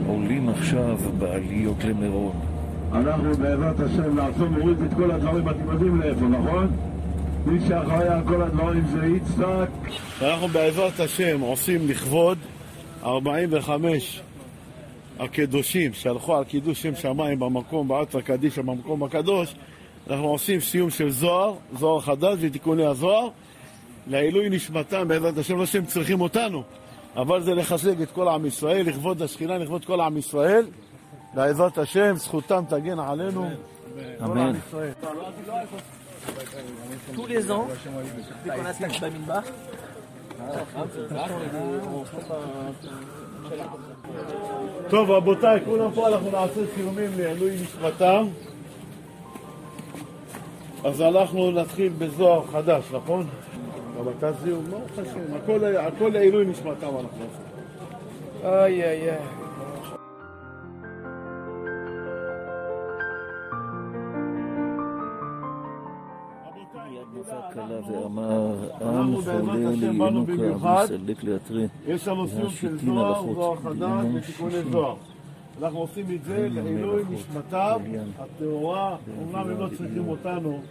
עולים 0.08 0.50
עכשיו 0.50 0.98
בעליות 1.20 1.84
למירון. 1.84 2.36
אנחנו 2.94 3.34
בעזרת 3.38 3.80
השם 3.80 4.16
נעצור 4.16 4.48
מוריד 4.48 4.78
את 4.82 4.94
כל 4.94 5.12
הדברים, 5.12 5.50
אתם 5.50 5.72
יודעים 5.72 6.02
לאיפה, 6.02 6.26
נכון? 6.26 6.68
מי 7.46 7.60
שאחראי 7.68 8.08
על 8.08 8.22
כל 8.28 8.42
הדברים 8.42 8.84
זה 8.92 9.06
יצחק. 9.06 9.70
אנחנו 10.22 10.48
בעזרת 10.48 11.00
השם 11.00 11.42
עושים 11.42 11.88
לכבוד 11.88 12.38
45 13.04 14.22
הקדושים 15.20 15.94
שהלכו 15.94 16.36
על 16.36 16.44
קידוש 16.44 16.82
שם 16.82 16.96
שמיים 16.96 17.40
במקום, 17.40 17.88
באתרא 17.88 18.22
קדישא 18.22 18.62
במקום 18.62 19.04
הקדוש, 19.04 19.56
אנחנו 20.10 20.28
עושים 20.28 20.60
סיום 20.60 20.90
של 20.90 21.12
זוהר, 21.12 21.54
זוהר 21.80 22.02
חדש 22.02 22.38
ותיקוני 22.40 22.86
הזוהר, 22.86 23.30
לעילוי 24.08 24.50
נשמתם, 24.50 25.08
בעזרת 25.08 25.38
השם, 25.38 25.58
לא 25.58 25.66
שהם 25.66 25.86
צריכים 25.86 26.22
אותנו, 26.22 26.64
אבל 27.16 27.42
זה 27.42 27.54
לחזק 27.54 28.02
את 28.04 28.12
כל 28.12 28.28
עם 28.28 28.46
ישראל, 28.46 28.86
לכבוד 28.86 29.22
השכינה, 29.22 29.58
לכבוד 29.58 29.86
כל 29.86 30.02
עם 30.02 30.18
ישראל. 30.18 30.66
בעזרת 31.34 31.78
השם, 31.78 32.16
זכותם 32.16 32.64
תגן 32.70 33.00
עלינו. 33.00 33.50
כל 34.26 34.38
עם 34.38 34.56
ישראל. 34.68 34.92
Tous 37.14 37.28
les 37.28 37.52
ans, 37.52 37.68
dès 38.44 38.50
qu'on 38.50 38.66
attaque 38.66 39.00
Bamidbar, 39.02 39.44
טוב, 44.90 45.12
רבותיי, 45.12 45.60
כולם 45.66 45.92
פה 45.92 46.08
אנחנו 46.08 46.32
נעשה 46.32 46.62
סיומים 46.76 47.12
לעילוי 47.18 47.56
נשמתם. 47.62 48.28
אז 50.86 51.02
אנחנו 51.02 51.52
נתחיל 51.52 51.92
בזוהר 51.98 52.42
חדש, 52.52 52.84
נכון? 52.94 53.28
גם 54.00 54.06
אתה 54.18 54.32
זיהום, 54.32 54.66
לא 54.72 54.78
חשוב, 54.96 55.22
הכל- 55.80 56.10
לעילוי 56.14 56.46
נשמתם 56.46 56.88
אנחנו 56.88 57.00
עושים. 57.02 57.54
איי 58.44 58.84
איי 58.84 59.10
איי. 59.10 59.18
ואמר, 67.94 68.56
עם 68.82 69.22
חולה 69.22 70.10
במיוחד. 70.26 70.84
מסלק 70.84 71.24
להתרה. 71.24 71.62
יש 71.88 72.08
לנו 72.08 72.28
סיום 72.28 72.50
של 72.50 72.78
זוהר. 72.78 73.34
זוהר 73.34 73.56
חדש 73.56 74.06
ותיקוני. 74.14 74.64
זוהר. 74.72 74.96
אנחנו 75.62 75.80
עושים 75.80 76.06
את 76.16 76.24
זה 76.24 76.48
לעילוי. 76.52 77.04
נשמתם. 77.10 77.78
הטהורה, 78.20 78.96
אומנם 79.22 79.50
הם 79.50 79.60
לא 79.60 79.68
צריכים 79.78 80.08
אותנו, 80.08 80.62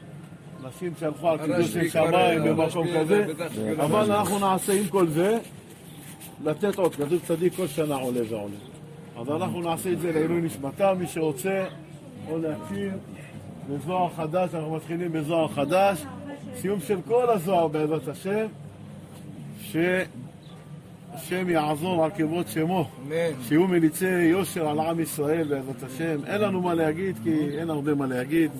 נשים 0.68 0.92
שהלכו 1.00 1.28
על 1.28 1.38
קידוש 1.38 1.56
הרשב"י 1.56 1.80
של 1.82 1.88
שמיים 1.88 2.42
במקום 2.42 2.60
הרשב"י 2.60 2.98
כזה, 3.00 3.26
אבל 3.84 4.12
אנחנו 4.12 4.38
נעשה 4.38 4.72
עם 4.72 4.88
כל 4.88 5.06
זה, 5.06 5.38
לתת 6.44 6.78
עוד, 6.78 6.94
כתוב 6.94 7.18
צדיק 7.26 7.54
כל 7.54 7.66
שנה 7.66 7.94
עולה 7.94 8.20
ועולה. 8.28 8.54
אז 9.16 9.28
אנחנו 9.28 9.60
נעשה 9.60 9.92
את 9.92 10.00
זה 10.00 10.12
לעילוי 10.12 10.40
נשמתם, 10.40 10.94
מי 10.98 11.06
שרוצה, 11.06 11.64
או 12.30 12.38
להקשיב 12.38 12.92
בזוהר 13.70 14.08
חדש, 14.08 14.54
אנחנו 14.54 14.74
מתחילים 14.76 15.12
בזוהר 15.12 15.48
חדש, 15.48 16.04
סיום 16.56 16.80
של 16.80 16.98
כל 17.08 17.30
הזוהר 17.30 17.68
בעזרת 17.68 18.08
השם, 18.08 18.46
שהשם 19.60 21.50
יעזור 21.50 22.04
על 22.04 22.10
כבוד 22.10 22.48
שמו, 22.48 22.88
שיהיו 23.42 23.66
מליצי 23.66 24.22
יושר 24.22 24.68
על 24.68 24.80
עם 24.80 25.00
ישראל 25.00 25.48
בעזרת 25.48 25.82
השם. 25.82 26.18
אין 26.26 26.40
לנו 26.40 26.60
מה 26.60 26.74
להגיד 26.74 27.16
כי 27.24 27.58
אין 27.58 27.70
הרבה 27.70 27.94
מה 27.94 28.06
להגיד. 28.06 28.50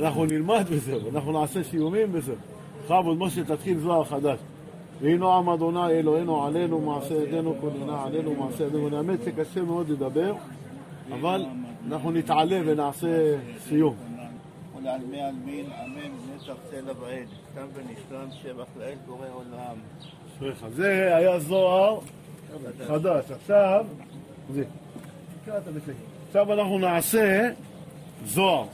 אנחנו 0.00 0.24
נלמד 0.24 0.64
וזהו, 0.68 1.10
אנחנו 1.10 1.40
נעשה 1.40 1.62
סיומים 1.62 2.08
וזהו. 2.12 2.34
בכבוד 2.84 3.18
משה 3.18 3.44
תתחיל 3.44 3.78
זוהר 3.78 4.04
חדש. 4.04 4.38
ויהי 5.00 5.18
נועם 5.18 5.48
אדוני 5.48 5.86
אלוהינו 5.86 6.44
עלינו, 6.46 6.80
מעשה 6.80 7.14
ידינו 7.14 7.54
כוננה 7.60 8.04
עלינו, 8.04 8.34
מעשה 8.34 8.64
ידינו. 8.64 8.96
האמת 8.96 9.18
שקשה 9.24 9.62
מאוד 9.62 9.88
לדבר, 9.88 10.34
אבל 11.12 11.44
אנחנו 11.88 12.10
נתעלה 12.10 12.60
ונעשה 12.66 13.36
סיום. 13.68 13.94
ולעלמי 14.78 15.22
עלמין, 15.22 15.64
אמן, 15.66 16.10
נצח 16.44 16.54
צלע 16.70 16.92
ועד, 17.00 17.26
תם 17.54 17.66
ונשלם, 17.74 18.28
שבח 18.42 18.66
לאל 18.78 18.94
בורא 19.06 19.26
עולם. 19.32 19.76
זה 20.76 21.16
היה 21.16 21.40
זוהר 21.40 22.00
חדש. 22.86 23.30
עכשיו, 23.30 23.86
זה. 24.54 24.64
עכשיו 26.26 26.52
אנחנו 26.52 26.78
נעשה 26.78 27.50
זוהר. 28.26 28.66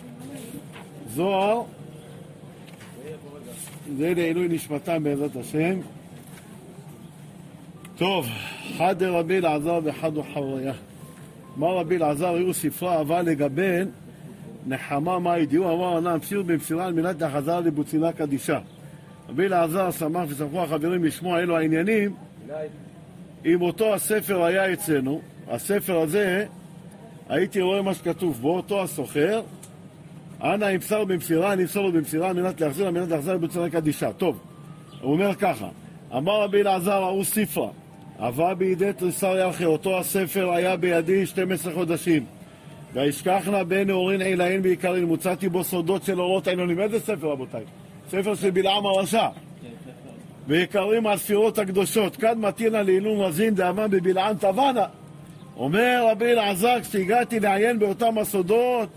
זוהר, 1.15 1.63
זה 3.97 4.15
לעילוי 4.15 4.49
נשמתם 4.49 5.05
בעזרת 5.05 5.37
השם. 5.37 5.81
טוב, 7.97 8.27
חד 8.79 8.99
דרבי 8.99 9.39
אלעזר 9.39 9.81
וחד 9.85 10.17
הוא. 10.17 10.61
אמר 11.59 11.77
רבי 11.77 11.97
אלעזר, 11.97 12.35
היו 12.35 12.55
ספרה 12.55 13.01
אבל 13.01 13.23
לגבי 13.23 13.79
נחמה 14.67 15.19
מה 15.19 15.39
ידיעו, 15.39 15.75
אמר 15.75 15.97
ענה 15.97 16.13
המסיר 16.13 16.43
במסירה 16.43 16.87
על 16.87 16.93
מנת 16.93 17.23
החזרה 17.23 17.61
לבוצילה 17.61 18.13
קדישה. 18.13 18.59
רבי 19.29 19.47
אלעזר 19.47 19.91
שמח 19.91 20.25
ושמחו 20.29 20.63
החברים 20.63 21.05
לשמוע 21.05 21.41
אלו 21.41 21.57
העניינים 21.57 22.15
אם 23.45 23.63
אותו 23.63 23.95
הספר 23.95 24.43
היה 24.43 24.73
אצלנו, 24.73 25.21
הספר 25.49 25.99
הזה, 25.99 26.47
הייתי 27.29 27.61
רואה 27.61 27.83
מה 27.83 27.95
שכתוב 27.95 28.39
בו, 28.41 28.57
אותו 28.57 28.83
הסוחר, 28.83 29.43
אנא 30.43 30.65
ימסר 30.65 31.05
במסירה, 31.05 31.53
אני 31.53 31.63
אמסור 31.63 31.85
לו 31.85 31.93
במסירה 31.93 32.29
על 32.29 32.43
מנת 32.43 32.61
להחזיר, 32.61 32.87
על 32.87 32.93
מנת 32.93 33.09
להחזיר 33.09 33.35
לבוצילה 33.35 33.71
קדישה. 33.71 34.13
טוב, 34.13 34.41
הוא 35.01 35.13
אומר 35.13 35.35
ככה, 35.35 35.69
אמר 36.17 36.43
רבי 36.43 36.61
אלעזר, 36.61 37.03
ההוא 37.03 37.25
ספרה, 37.25 37.69
עבה 38.19 38.55
בידי 38.55 38.93
תריסר 38.93 39.37
ירחי, 39.37 39.65
אותו 39.65 39.99
הספר 39.99 40.51
היה 40.51 40.77
בידי 40.77 41.27
12 41.27 41.73
חודשים. 41.73 42.25
וישכחנה 42.93 43.65
בין 43.65 43.87
נעורין 43.87 44.23
עילאין 44.23 44.63
בעיקרין, 44.63 45.05
מוצאתי 45.05 45.49
בו 45.49 45.65
סודות 45.65 46.03
של 46.03 46.21
אורות 46.21 46.47
העליונים. 46.47 46.81
איזה 46.81 47.01
ספר 47.01 47.27
רבותיי? 47.27 47.65
ספר 48.11 48.35
של 48.35 48.51
בלעם 48.51 48.87
הרשע. 48.87 49.29
ויקרים 50.47 51.07
על 51.07 51.19
ספירות 51.19 51.59
הקדושות, 51.59 52.17
כאן 52.17 52.39
מתינה 52.39 52.83
לעילום 52.83 53.21
רזין 53.21 53.55
דאמן 53.55 53.91
בבלעם 53.91 54.37
תבנה. 54.37 54.87
אומר 55.57 56.07
רבי 56.11 56.25
אלעזר, 56.25 56.81
כשהגעתי 56.81 57.41
לעיין 57.41 57.79
באותם 57.79 58.19
הסודות 58.19 58.89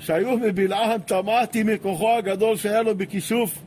שהיו 0.00 0.38
בבלעם, 0.40 1.00
תמהתי 1.00 1.62
מכוחו 1.62 2.10
הגדול 2.10 2.56
שהיה 2.56 2.82
לו 2.82 2.94
בכישוף. 2.94 3.58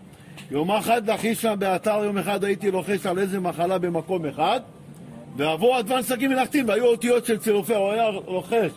יום 0.52 0.72
אחד 0.72 1.10
לחיש 1.10 1.42
שם 1.42 1.56
באתר, 1.60 2.04
יום 2.04 2.18
אחד 2.18 2.44
הייתי 2.44 2.72
לוחש 2.72 3.06
על 3.06 3.20
איזה 3.20 3.40
מחלה 3.40 3.78
במקום 3.78 4.26
אחד, 4.26 4.60
ועבור 5.38 5.80
אדוון 5.80 6.04
שקים 6.04 6.32
מלאכתים, 6.32 6.68
והיו 6.68 6.86
אותיות 6.86 7.26
של 7.26 7.38
צירופי, 7.38 7.76
הוא 7.76 7.92
היה 7.92 8.10
לוחש 8.28 8.72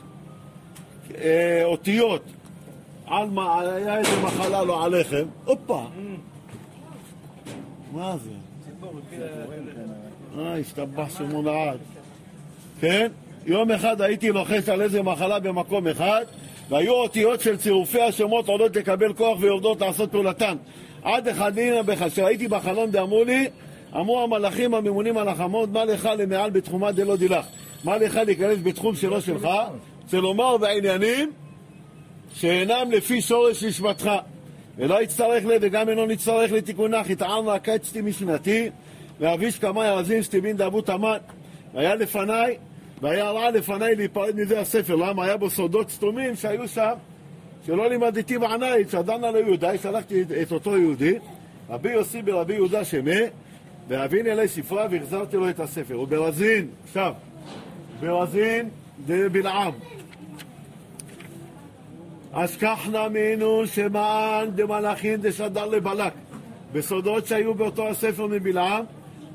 אה, 1.20 1.60
אותיות 1.64 2.22
על 3.06 3.30
מה, 3.30 3.60
היה 3.60 3.98
איזה 3.98 4.22
מחלה 4.22 4.64
לו 4.64 4.82
עליכם, 4.82 5.24
הופה, 5.44 5.84
מה 7.92 8.16
זה? 8.24 8.30
אה, 10.38 10.58
השתבח 10.58 11.18
שמו 11.18 11.42
לעד. 11.42 11.78
כן? 12.80 13.08
יום 13.46 13.70
אחד 13.70 14.00
הייתי 14.00 14.32
לוחש 14.32 14.68
על 14.68 14.82
איזה 14.82 15.02
מחלה 15.02 15.38
במקום 15.38 15.88
אחד, 15.88 16.24
והיו 16.68 16.92
אותיות 16.92 17.40
של 17.40 17.56
צירופי 17.56 18.02
השמות 18.02 18.48
עולות 18.48 18.76
לקבל 18.76 19.12
כוח 19.12 19.38
ויורדות 19.40 19.80
לעשות 19.80 20.10
פעולתן. 20.10 20.56
עד 21.02 21.28
אחד 21.28 21.58
הנה 21.58 21.82
בך, 21.82 22.04
שראיתי 22.14 22.48
בחלום 22.48 22.90
דאמרו 22.90 23.24
לי, 23.24 23.48
אמרו 23.96 24.22
המלאכים 24.22 24.74
הממונים 24.74 25.18
על 25.18 25.28
החמות, 25.28 25.68
מה 25.72 25.84
לך 25.84 26.08
למעל 26.18 26.50
בתחומה 26.50 26.92
דלא 26.92 27.16
דילך? 27.16 27.46
מה 27.84 27.96
לך 27.96 28.20
להיכנס 28.26 28.58
בתחום 28.62 28.96
שלא 28.96 29.20
שלך? 29.20 29.48
רוצה 30.04 30.20
לומר 30.20 30.56
בעניינים 30.56 31.32
שאינם 32.34 32.90
לפי 32.90 33.20
שורש 33.20 33.64
נשמתך. 33.64 34.10
ולא 34.76 35.02
יצטרך 35.02 35.44
ל... 35.44 35.50
וגם 35.60 35.88
אינו 35.88 36.06
נצטרך 36.06 36.52
לתיקונך, 36.52 37.10
יטען 37.10 37.48
הקצתי 37.48 38.00
משנתי, 38.00 38.70
ואביש 39.20 39.58
כמה 39.58 39.86
ירזים 39.86 40.22
שתבין 40.22 40.56
דאבו 40.56 40.80
תמן. 40.80 41.18
והיה 41.74 41.94
לפניי, 41.94 42.56
והיה 43.00 43.30
רע 43.30 43.50
לפניי 43.50 43.96
להיפרד 43.96 44.36
מזה 44.36 44.60
הספר. 44.60 44.94
למה? 44.94 45.24
היה 45.24 45.36
בו 45.36 45.50
סודות 45.50 45.90
סתומים 45.90 46.36
שהיו 46.36 46.68
שם, 46.68 46.92
שלא 47.66 47.88
לימדתי 47.88 48.38
בעיניי, 48.38 48.84
שדנה 48.90 49.30
ליהודה, 49.30 49.78
שלחתי 49.78 50.22
את, 50.22 50.32
את 50.42 50.52
אותו 50.52 50.76
יהודי, 50.76 51.14
רבי 51.70 51.92
יוסי 51.92 52.22
ברבי 52.22 52.54
יהודה 52.54 52.84
שמה, 52.84 53.20
והבין 53.88 54.26
אלי 54.26 54.48
ספרה 54.48 54.86
והחזרתי 54.90 55.36
לו 55.36 55.48
את 55.48 55.60
הספר. 55.60 56.00
וברזין, 56.00 56.68
עכשיו, 56.84 57.12
ברזין 58.00 58.68
דבלעם. 59.06 59.72
אשכחנה 62.36 63.08
מינו 63.08 63.66
שמען 63.66 64.50
דמלאכין 64.50 65.20
דשדר 65.20 65.66
לבלק. 65.66 66.12
בסודות 66.72 67.26
שהיו 67.26 67.54
באותו 67.54 67.88
הספר 67.88 68.26
מבלעם, 68.26 68.84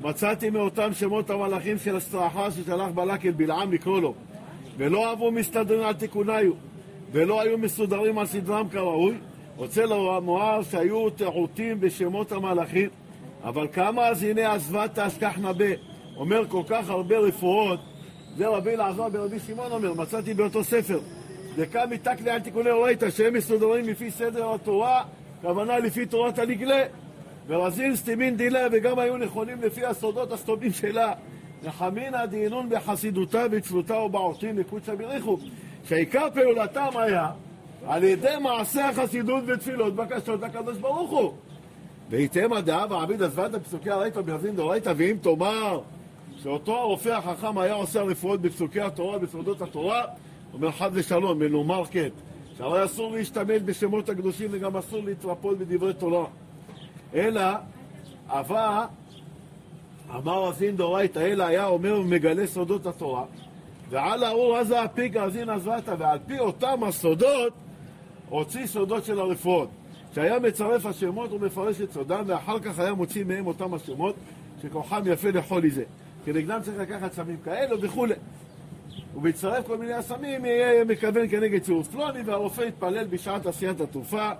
מצאתי 0.02 0.50
מאותם 0.50 0.94
שמות 0.94 1.30
המלאכים 1.30 1.78
של 1.78 1.96
הסטרחה 1.96 2.50
ששלח 2.50 2.88
בלק 2.94 3.26
אל 3.26 3.30
בלעם 3.30 3.72
לקרוא 3.72 4.00
לו. 4.00 4.14
ולא 4.76 5.10
אהבו 5.10 5.32
מסתדרים 5.32 5.82
על 5.82 5.92
תיקוניו, 5.92 6.52
ולא 7.12 7.40
היו 7.40 7.58
מסודרים 7.58 8.18
על 8.18 8.26
סדרם 8.26 8.68
כראוי. 8.68 9.14
רוצה 9.56 9.86
לומר 9.86 10.62
שהיו 10.70 11.10
טעותים 11.10 11.80
בשמות 11.80 12.32
המלאכים, 12.32 12.88
אבל 13.44 13.66
כמה 13.72 14.06
אז 14.06 14.22
הנה 14.22 14.52
עזבת 14.52 14.98
אשכחנה 14.98 15.52
ב. 15.52 15.74
אומר 16.16 16.48
כל 16.48 16.62
כך 16.68 16.90
הרבה 16.90 17.18
רפואות, 17.18 17.80
זה 18.36 18.48
רבי 18.48 18.70
אלעזר 18.70 19.08
ברבי 19.08 19.38
שמעון 19.38 19.72
אומר, 19.72 19.94
מצאתי 19.94 20.34
באותו 20.34 20.64
ספר. 20.64 20.98
דקה 21.56 21.86
מתקלי 21.86 22.30
על 22.30 22.40
תיקוני 22.40 22.70
אורייתא, 22.70 23.10
שהם 23.10 23.34
מסודרים 23.34 23.88
לפי 23.88 24.10
סדר 24.10 24.54
התורה, 24.54 25.04
כוונה 25.42 25.78
לפי 25.78 26.06
תורת 26.06 26.38
הנגלה. 26.38 26.84
ורזין 27.46 27.96
סתימין 27.96 28.36
דילה, 28.36 28.66
וגם 28.72 28.98
היו 28.98 29.16
נכונים 29.16 29.62
לפי 29.62 29.84
הסודות 29.84 30.32
הסתומים 30.32 30.72
שלה. 30.72 31.12
נחמינא 31.62 32.26
דהינון 32.26 32.68
בחסידותה 32.68 33.44
וצלותה 33.50 33.98
ובעורתין 33.98 34.56
לקודשא 34.56 34.94
בריחו. 34.94 35.38
שעיקר 35.88 36.28
פעולתם 36.34 36.88
היה 36.94 37.30
על 37.86 38.04
ידי 38.04 38.34
מעשה 38.42 38.88
החסידות 38.88 39.44
ותפילות 39.46 39.94
בקשות 39.94 40.40
לקדוש 40.40 40.78
ברוך 40.78 41.10
הוא. 41.10 41.32
ויתאם 42.10 42.60
דאב 42.60 42.92
העביד 42.92 43.22
עזבת 43.22 43.50
בפסוקי 43.50 43.90
הרייתא 43.90 44.20
ברזין 44.20 44.56
דאורייתא 44.56 44.92
ואם 44.96 45.16
תאמר 45.20 45.80
שאותו 46.42 46.76
הרופא 46.78 47.08
החכם 47.08 47.58
היה 47.58 47.74
עושה 47.74 48.02
רפואות 48.02 48.40
בפסוקי 48.40 48.80
התורה, 48.80 49.18
בסודות 49.18 49.62
התורה, 49.62 50.04
אומר 50.52 50.70
חד 50.70 50.90
ושלום, 50.92 51.38
מנומר 51.38 51.84
כן, 51.90 52.08
שהרי 52.56 52.84
אסור 52.84 53.12
להשתמש 53.12 53.62
בשמות 53.64 54.08
הקדושים 54.08 54.48
וגם 54.50 54.76
אסור 54.76 55.04
להתרפות 55.04 55.58
בדברי 55.58 55.94
תורה. 55.94 56.26
אלא, 57.14 57.42
אבל, 58.28 58.84
אמר 60.14 60.48
רזין 60.48 60.76
דאורייתא, 60.76 61.18
אלא 61.18 61.44
היה 61.44 61.66
אומר 61.66 62.00
ומגלה 62.00 62.46
סודות 62.46 62.86
התורה, 62.86 63.24
ועל 63.90 64.24
האור 64.24 64.56
עזה 64.56 64.82
הפיק 64.82 65.16
רזין 65.16 65.50
עזבתא, 65.50 65.94
ועל 65.98 66.18
פי 66.26 66.38
אותם 66.38 66.84
הסודות, 66.84 67.52
הוציא 68.28 68.66
סודות 68.66 69.04
של 69.04 69.20
הרפואות. 69.20 69.68
שהיה 70.14 70.38
מצרף 70.38 70.86
השמות 70.86 71.32
ומפרש 71.32 71.80
את 71.80 71.92
סודם, 71.92 72.24
ואחר 72.26 72.60
כך 72.60 72.78
היה 72.78 72.94
מוציא 72.94 73.24
מהם 73.24 73.46
אותם 73.46 73.74
השמות, 73.74 74.14
שכוחם 74.62 75.02
יפה 75.06 75.30
לכל 75.30 75.64
איזה. 75.64 75.84
כנגדם 76.24 76.60
צריך 76.62 76.78
לקחת 76.78 77.12
סמים 77.12 77.36
כאלו 77.44 77.80
וכולי. 77.80 78.14
ובהצטרף 79.14 79.66
כל 79.66 79.78
מיני 79.78 79.92
הסמים 79.92 80.44
יהיה 80.44 80.84
מכוון 80.84 81.28
כנגד 81.28 81.62
צירוף 81.62 81.88
פלוני, 81.88 82.20
והרופא 82.24 82.62
יתפלל 82.62 83.06
בשעת 83.06 83.46
עשיית 83.46 83.80
התרופה, 83.80 84.30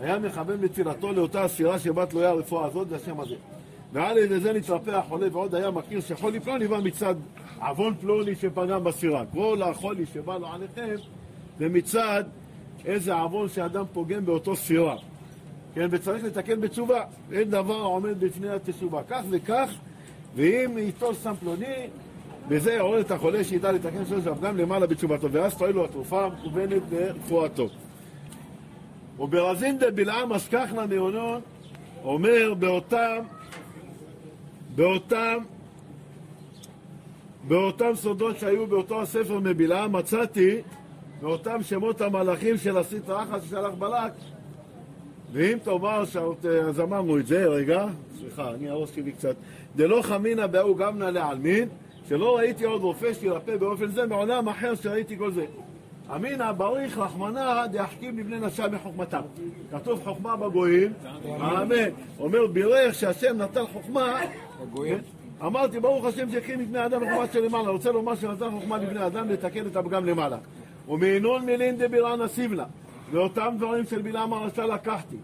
היה 0.00 0.18
מכוון 0.18 0.60
בתפילתו 0.60 1.12
לאותה 1.12 1.44
הסירה 1.44 1.78
שבה 1.78 2.06
תלויה 2.06 2.28
הרפואה 2.28 2.66
הזאת, 2.66 2.88
זה 2.88 2.96
השם 2.96 3.20
הזה. 3.20 3.34
ועל 3.92 4.18
ידי 4.18 4.40
זה 4.40 4.52
נתרפא 4.52 4.90
החולה, 4.90 5.26
ועוד 5.32 5.54
היה 5.54 5.70
מכיר 5.70 6.00
שחולי 6.00 6.40
פלוני 6.40 6.68
בא 6.68 6.78
מצד 6.78 7.14
עוון 7.60 7.94
פלוני 8.00 8.34
שפגם 8.34 8.84
בסירה. 8.84 9.24
כל 9.32 9.62
החולי 9.62 10.06
שבא 10.06 10.38
לו 10.38 10.46
עליכם 10.46 10.94
זה 11.58 11.68
מצד 11.68 12.24
איזה 12.84 13.14
עוון 13.14 13.48
שאדם 13.48 13.84
פוגם 13.92 14.26
באותו 14.26 14.56
סירה. 14.56 14.96
כן, 15.74 15.88
וצריך 15.90 16.24
לתקן 16.24 16.60
בתשובה. 16.60 17.04
אין 17.32 17.50
דבר 17.50 17.80
העומד 17.80 18.20
בפני 18.20 18.48
התשובה. 18.48 19.02
כך 19.08 19.22
וכך, 19.30 19.70
ואם 20.36 20.78
ייטול 20.78 21.14
סם 21.14 21.34
פלוני, 21.40 21.86
וזה 22.50 22.72
יעורר 22.72 23.00
את 23.00 23.10
החולה 23.10 23.44
שידע 23.44 23.72
לתקן 23.72 24.06
שלוש 24.06 24.24
גם 24.42 24.56
למעלה 24.56 24.86
בתשובתו, 24.86 25.32
ואז 25.32 25.56
תועיל 25.56 25.76
לו 25.76 25.84
התרופה 25.84 26.24
המכוונת 26.24 26.82
לרפואתו. 26.92 27.68
וברזין 29.18 29.78
דה 29.78 29.90
בלעם 29.90 30.32
אסכחנה 30.32 30.86
נאונון 30.86 31.40
אומר 32.04 32.54
באותם 32.54 33.18
באותם 34.74 35.36
באותם 37.48 37.90
סודות 37.94 38.38
שהיו 38.38 38.66
באותו 38.66 39.02
הספר 39.02 39.38
מבלעם 39.38 39.96
מצאתי 39.96 40.56
באותם 41.20 41.62
שמות 41.62 42.00
המלאכים 42.00 42.56
של 42.56 42.78
הסטרא 42.78 43.22
אחת 43.22 43.42
ששלח 43.42 43.74
בלק 43.74 44.12
ואם 45.32 45.58
תאמר, 45.62 46.04
אז 46.68 46.80
אמרנו 46.80 47.18
את 47.18 47.26
זה, 47.26 47.46
רגע, 47.46 47.86
סליחה, 48.18 48.50
אני 48.50 48.68
הראש 48.68 48.90
שלי 48.94 49.12
קצת. 49.12 49.34
דלא 49.76 50.02
חמינא 50.02 50.46
בהוא 50.46 50.76
גמנא 50.76 51.04
לעלמין, 51.04 51.68
שלא 52.10 52.36
ראיתי 52.36 52.64
עוד 52.64 52.82
רופא 52.82 53.14
שירפא 53.14 53.56
באופן 53.56 53.86
זה 53.86 54.06
מעולם 54.06 54.48
אחר 54.48 54.74
שראיתי 54.74 55.18
כל 55.18 55.30
זה. 55.30 55.44
אמינא 56.14 56.52
בריך 56.52 56.98
רחמנא 56.98 57.66
דאחכים 57.66 58.18
לבני 58.18 58.40
נשה 58.40 58.68
מחוכמתם. 58.68 59.20
כתוב 59.70 60.04
חוכמה 60.04 60.36
בגויים, 60.36 60.92
אמן. 61.24 61.90
אומר 62.18 62.46
בירך 62.46 62.94
שהשם 62.94 63.36
נתן 63.36 63.66
חוכמה, 63.72 64.20
אמרתי 65.42 65.80
ברוך 65.80 66.04
השם 66.04 66.30
שהקים 66.30 66.58
מבני 66.58 66.86
אדם 66.86 67.00
בחוכמה 67.00 67.26
שלמעלה. 67.32 67.68
רוצה 67.68 67.92
לומר 67.92 68.14
שנתן 68.14 68.50
חוכמה 68.50 68.78
לבני 68.78 69.06
אדם 69.06 69.28
לתקן 69.28 69.66
את 69.66 69.76
הפגם 69.76 70.04
למעלה. 70.04 70.38
ומעינון 70.88 71.44
מילין 71.44 71.76
דבירנה 71.76 72.28
סיבנה. 72.28 72.64
ואותם 73.10 73.54
דברים 73.58 73.84
של 73.86 74.02
בלעם 74.02 74.32
הרשע 74.32 74.66
לקחתי. 74.66 75.16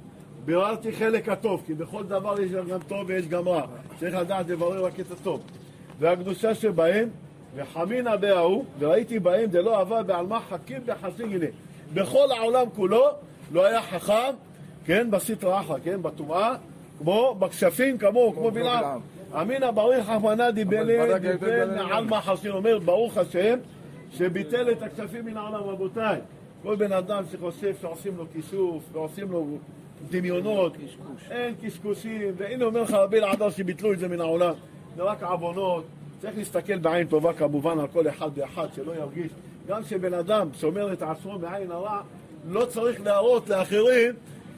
ביררתי 0.44 0.92
חלק 0.92 1.28
הטוב, 1.28 1.62
כי 1.66 1.74
בכל 1.74 2.02
דבר 2.02 2.40
יש 2.40 2.52
גם 2.52 2.78
טוב 2.88 3.04
ויש 3.06 3.28
גם 3.28 3.48
רע. 3.48 3.62
צריך 4.00 4.14
לדעת 4.14 4.48
לברר 4.48 4.84
רק 4.84 5.00
את 5.00 5.10
הטוב. 5.10 5.40
והקדושה 5.98 6.54
שבהם, 6.54 7.08
וחמינא 7.56 8.16
בההוא, 8.16 8.64
וראיתי 8.78 9.18
בהם 9.18 9.50
דלא 9.50 9.78
אהבה 9.78 10.02
בעלמא 10.02 10.38
חכים 10.48 10.82
בחסי 10.86 11.28
גילה. 11.28 11.46
בכל 11.94 12.30
העולם 12.36 12.66
כולו 12.74 13.06
לא 13.52 13.64
היה 13.64 13.82
חכם, 13.82 14.34
כן, 14.84 15.10
בסטרא 15.10 15.60
אחא, 15.60 15.74
כן, 15.84 16.02
בטומאה, 16.02 16.54
כמו 16.98 17.36
בכשפים 17.38 17.98
כמוהו, 17.98 18.32
כמו 18.32 18.50
בלעם. 18.50 19.00
אמינא 19.40 19.70
ברוך 19.70 19.92
רחמנא 19.94 20.50
דיבל 20.50 21.18
דיבל 21.18 21.74
מעלמא 21.74 22.20
חסין, 22.20 22.50
אומר 22.50 22.78
ברוך 22.78 23.16
השם 23.16 23.58
שביטל 24.10 24.72
את 24.72 24.82
הכשפים 24.82 25.24
מן 25.24 25.36
העולם, 25.36 25.60
רבותיי. 25.60 26.18
כל 26.62 26.76
בן 26.76 26.92
אדם 26.92 27.22
שחושב 27.32 27.74
שעושים 27.80 28.16
לו 28.16 28.24
כיסוף 28.32 28.82
ועושים 28.92 29.32
לו 29.32 29.46
דמיונות, 30.10 30.76
אין 31.30 31.54
קשקושים, 31.62 32.32
והנה 32.36 32.64
אומר 32.64 32.82
לך 32.82 32.90
רבי 32.90 33.18
אלעזר 33.18 33.50
שביטלו 33.50 33.92
את 33.92 33.98
זה 33.98 34.08
מן 34.08 34.20
העולם, 34.20 34.54
זה 34.96 35.02
רק 35.02 35.22
עוונות, 35.22 35.84
צריך 36.20 36.38
להסתכל 36.38 36.78
בעין 36.78 37.06
טובה 37.06 37.32
כמובן 37.32 37.78
על 37.78 37.86
כל 37.86 38.08
אחד 38.08 38.30
ואחד 38.34 38.66
שלא 38.74 38.92
ירגיש, 38.92 39.32
גם 39.68 39.84
שבן 39.84 40.14
אדם 40.14 40.48
שומר 40.60 40.92
את 40.92 41.02
עצמו 41.02 41.38
מעין 41.38 41.70
הרע, 41.70 42.00
לא 42.48 42.64
צריך 42.64 43.00
להראות 43.00 43.48
לאחרים 43.48 44.14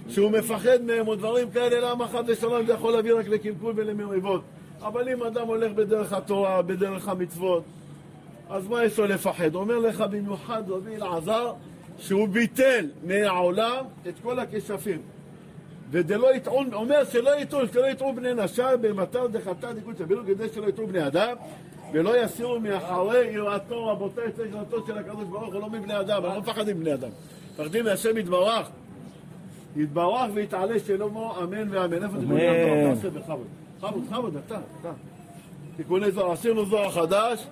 שהוא 0.09 0.30
מפחד 0.30 0.82
מהם 0.82 1.09
או 1.09 1.14
דברים 1.14 1.51
כאלה, 1.51 1.91
למה 1.91 2.09
חד 2.09 2.22
ושלום 2.26 2.66
זה 2.66 2.72
יכול 2.72 2.93
להביא 2.93 3.14
רק 3.14 3.28
לקלקול 3.28 3.72
ולמריבות. 3.76 4.43
אבל 4.82 5.09
אם 5.09 5.22
אדם 5.22 5.47
הולך 5.47 5.72
בדרך 5.72 6.12
התורה, 6.12 6.62
בדרך 6.62 7.09
המצוות, 7.09 7.62
אז 8.51 8.68
מה 8.68 8.84
יש 8.84 8.99
לו 8.99 9.07
לפחד? 9.07 9.55
אומר 9.55 9.78
לך 9.78 10.01
במיוחד 10.01 10.62
רבי 10.68 10.97
אלעזר, 10.97 11.53
שהוא 11.99 12.28
ביטל 12.28 12.86
מהעולם 13.05 13.84
את 14.09 14.14
כל 14.22 14.39
הכשפים. 14.39 15.03
ודלא 15.91 16.34
יטעון, 16.34 16.74
אומר 16.74 17.05
שלא 17.05 17.41
יטעו, 17.41 17.61
שלא 17.72 17.86
יטעו 17.86 18.12
בני 18.12 18.34
נשר 18.34 18.76
במטר 18.80 19.26
דחטא 19.26 19.72
דקות 19.72 19.97
סבירו 19.99 20.22
כדי 20.26 20.49
שלא 20.55 20.66
יטעו 20.66 20.86
בני 20.86 21.07
אדם 21.07 21.36
ולא 21.93 22.24
יסירו 22.24 22.61
מאחורי 22.61 23.26
יראתו 23.26 23.86
רבותיי 23.86 24.32
צריך 24.32 24.55
יראתו 24.55 24.86
של 24.86 24.99
הקדוש 24.99 25.24
ברוך 25.24 25.55
הוא 25.55 25.61
לא 25.61 25.70
מבני 25.70 26.01
אדם, 26.01 26.24
אנחנו 26.24 26.34
לא 26.34 26.41
מפחדים 26.41 26.76
מבני 26.76 26.95
אדם. 26.95 27.09
מפחדים 27.53 27.84
מהשם 27.84 28.16
יתברך. 28.16 28.70
יתברך 29.76 30.30
ויתעלה 30.34 30.78
שלמה 30.78 31.39
אמן 31.43 31.68
ואמן. 31.70 32.03
איפה 32.03 32.16
תיקוני 32.18 32.49
הזוהר? 32.49 32.95
תעשה 32.95 33.11
בכבוד. 33.11 33.47
חמוד, 33.80 34.05
חמוד, 34.11 34.36
אתה, 34.47 34.59
אתה. 34.80 34.93
תיקוני 35.76 36.11
זוהר, 36.11 36.32
עשינו 36.32 36.64
זוהר 36.64 36.91
חדש, 36.91 37.47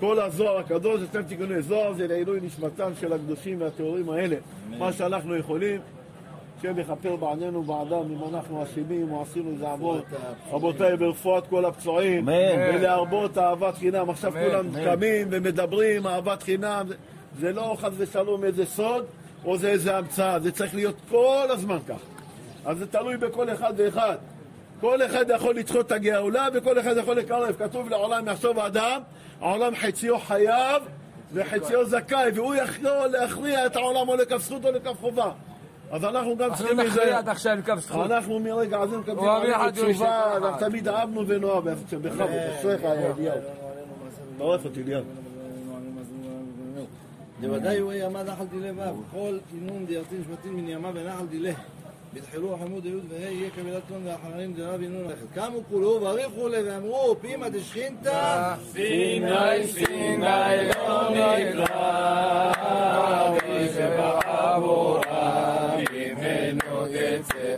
כל 0.00 0.20
הזוהר 0.20 0.58
הקדוש, 0.58 1.00
אתם 1.10 1.22
תיקוני 1.22 1.62
זוהר, 1.62 1.92
זה 1.92 2.06
לעילוי 2.06 2.40
נשמתם 2.42 2.90
של 3.00 3.12
הקדושים 3.12 3.60
והטהורים 3.60 4.10
האלה. 4.10 4.36
מה 4.78 4.92
שאנחנו 4.92 5.36
יכולים, 5.36 5.80
השם 6.58 6.78
יכפר 6.78 7.16
בעדנו 7.16 7.62
בעדם 7.62 8.12
אם 8.12 8.34
אנחנו 8.34 8.62
אשמים 8.62 9.12
או 9.12 9.22
עשינו 9.22 9.50
איזה 9.50 9.68
עבוד. 9.68 10.02
רבותיי, 10.50 10.96
ברפואת 10.96 11.46
כל 11.46 11.64
הפצועים, 11.64 12.28
ולהרבות 12.74 13.38
אהבת 13.38 13.74
חינם. 13.74 14.10
עכשיו 14.10 14.32
כולם 14.32 14.84
קמים 14.84 15.28
ומדברים, 15.30 16.06
אהבת 16.06 16.42
חינם. 16.42 16.86
זה 17.40 17.52
לא 17.52 17.76
חס 17.80 17.92
ושלום 17.96 18.44
איזה 18.44 18.66
סוד, 18.66 19.04
או 19.44 19.58
זה 19.58 19.68
איזה 19.68 19.96
המצאה, 19.96 20.40
זה 20.40 20.52
צריך 20.52 20.74
להיות 20.74 20.96
כל 21.10 21.46
הזמן 21.50 21.78
כך. 21.88 22.00
אז 22.64 22.78
זה 22.78 22.86
תלוי 22.86 23.16
בכל 23.16 23.52
אחד 23.52 23.72
ואחד. 23.76 24.16
כל 24.80 25.02
אחד 25.02 25.24
יכול 25.34 25.54
לדחות 25.54 25.86
את 25.86 25.92
הגאולה 25.92 26.48
וכל 26.54 26.80
אחד 26.80 26.96
יכול 26.96 27.16
לקרב. 27.16 27.54
כתוב 27.58 27.88
לעולם 27.88 28.28
יחשוב 28.28 28.58
האדם, 28.58 29.00
העולם 29.40 29.76
חציו 29.76 30.18
חייב 30.18 30.82
וחציו 31.32 31.86
זכאי, 31.86 32.30
והוא 32.34 32.54
יכול 32.54 33.06
להכריע 33.06 33.66
את 33.66 33.76
העולם 33.76 34.08
או 34.08 34.16
לכף 34.16 34.38
זכות 34.38 34.64
או 34.64 34.70
לכף 34.70 35.00
חובה. 35.00 35.30
אז 35.90 36.04
אנחנו 36.04 36.36
גם 36.36 36.54
צריכים 36.54 36.80
אנחנו 36.80 36.92
נכריע 36.92 37.18
עד 37.18 37.28
עכשיו 37.28 37.58
כף 37.64 37.78
זכות. 37.78 38.10
אנחנו 38.10 38.40
מרגע 38.40 38.80
הזה 38.80 38.98
מקבלים 38.98 39.28
עלינו 39.28 39.70
תשובה. 39.70 40.36
אנחנו 40.36 40.68
תמיד 40.68 40.88
אהבנו 40.88 41.26
ונאהב, 41.26 41.68
בכבוד, 42.02 42.30
אשריך 42.58 42.84
אליהו. 42.84 43.34
טורף 44.38 44.64
אותי 44.64 44.82
אליהו. 44.82 45.02
דוודאי 47.40 47.78
הוא 47.78 47.92
ימה 47.92 48.22
נחל 48.22 48.44
דילה 48.44 48.72
ו', 48.92 49.02
כל 49.10 49.38
אינון 49.54 49.86
דיארתין 49.86 50.22
שבטים 50.24 50.56
מן 50.56 50.68
ימה 50.68 50.90
ונחל 50.94 51.26
דילה. 51.26 51.52
בתחילו 52.14 52.58
חמוד 52.58 52.86
י' 52.86 52.94
וה' 53.08 53.18
יהיה 53.18 53.50
קבלת 53.50 53.82
טון 53.88 54.02
ואחרונים 54.04 54.54
דרב 54.54 54.82
ינון 54.82 55.04
לכת. 55.04 55.26
קמו 55.34 55.60
כולו 55.68 56.00
בריחו 56.00 56.48
לה 56.48 56.58
ואמרו 56.66 57.16
פימה 57.20 57.48
דשכינתא 57.48 58.54
סיני 58.72 59.66
סיני 59.66 60.18
לא 60.88 61.10
נקרא, 61.10 62.52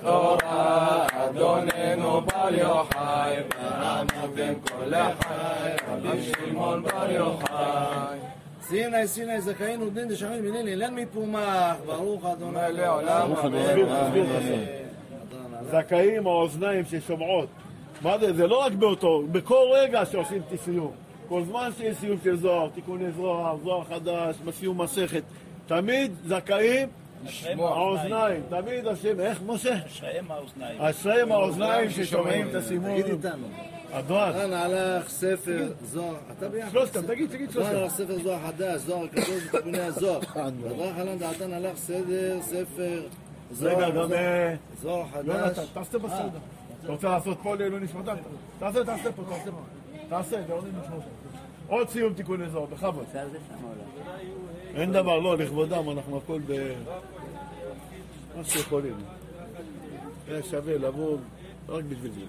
תצא 0.09 0.17
אורה, 0.17 1.07
אדוננו 1.11 2.21
בר 2.21 2.55
יוחאי, 2.55 3.37
בין 4.35 4.55
כל 4.61 4.95
החי, 4.95 5.71
רבי 5.89 6.23
שמעון 6.23 6.83
בר 6.83 7.11
יוחאי. 7.11 8.19
סיני 8.63 9.09
סיני 9.09 9.41
זכאינו 9.41 9.91
דין 9.91 10.09
דשמין 10.09 10.45
מנין 10.45 10.69
אילן 10.69 10.95
מפומח, 10.95 11.77
ברוך 11.87 12.25
אדוני 12.25 12.61
לעולם 12.71 13.33
את. 13.33 13.39
זכאים 15.71 16.27
האוזניים 16.27 16.85
ששומעות. 16.85 17.49
מה 18.03 18.19
זה? 18.19 18.33
זה 18.33 18.47
לא 18.47 18.65
רק 18.67 18.73
באותו, 18.73 19.23
בכל 19.33 19.65
רגע 19.73 20.07
שעושים 20.07 20.43
סיום. 20.65 20.93
כל 21.29 21.43
זמן 21.45 21.71
שיש 21.79 21.97
סיום 21.97 22.19
של 22.25 22.37
זוהר, 22.37 22.69
תיקוני 22.69 23.11
זוהר, 23.11 23.57
זוהר 23.65 23.85
חדש, 23.85 24.37
סיום 24.53 24.81
מסכת. 24.81 25.23
תמיד 25.67 26.13
זכאים 26.27 26.89
האוזניים, 27.59 28.43
תמיד 28.49 28.87
השם, 28.87 29.21
איך 29.21 29.43
משה? 29.47 29.75
אשריהם 29.87 30.31
האוזניים. 30.31 30.81
אשריהם 30.81 31.33
האוזניים 31.33 31.91
ששומעים 31.91 32.49
את 32.49 32.55
הסימון. 32.55 33.03
תגיד 33.03 33.07
איתנו. 33.07 33.47
הדואר. 33.93 34.33
כאן 34.33 34.53
הלך 34.53 35.09
ספר 35.09 35.73
זוהר, 35.83 36.15
אתה 36.39 36.49
ביחד. 36.49 36.71
שלושתם, 36.71 37.07
תגיד, 37.07 37.31
תגיד 37.31 37.47
כאן 37.47 37.53
שלושתם. 37.53 37.77
הלך 37.77 37.93
ספר 37.93 38.19
זוהר 38.23 38.39
חדש, 38.47 38.81
זוהר 38.81 39.05
הקדוש 39.05 39.47
ותיקוני 39.49 39.81
הזוהר. 39.81 40.21
בדרך 40.21 40.97
כלל 40.97 41.19
דעתן 41.19 41.53
הלך 41.53 41.77
סדר, 41.77 42.39
ספר 42.43 43.03
זוהר. 43.51 43.77
רגע, 43.77 43.91
גם... 43.91 44.13
אה, 44.13 44.55
זוהר 44.83 45.07
חדש. 45.13 45.27
יונתן, 45.27 45.63
תעשה 45.73 45.99
בסדר. 45.99 46.17
אה. 46.17 46.29
רוצה 46.87 47.09
לעשות 47.09 47.39
פה 47.43 47.55
לעילוי 47.55 47.81
נשמתם? 47.81 48.17
תעשה, 48.59 48.85
תעשה 48.85 49.13
פה, 49.13 49.23
תעשה 49.29 49.51
פה. 49.51 49.61
תעשה, 50.09 50.37
לעילוי 50.37 50.71
נשמתם. 50.71 51.09
עוד 51.69 51.89
סיום 51.89 52.15
תיקוני 52.15 52.49
זוהר, 52.49 52.67
בכבוד. 52.67 53.05
אין 54.81 54.93
דבר, 54.93 55.19
לא, 55.19 55.37
לכבודם, 55.37 55.91
אנחנו 55.91 56.17
הכל 56.17 56.41
ב... 56.47 56.73
מה 58.37 58.45
שיכולים. 58.45 58.95
היה 60.29 60.43
שווה 60.43 60.79
לבוא 60.79 61.17
רק 61.69 61.85
בשביל 61.85 62.13
זה. 62.13 62.21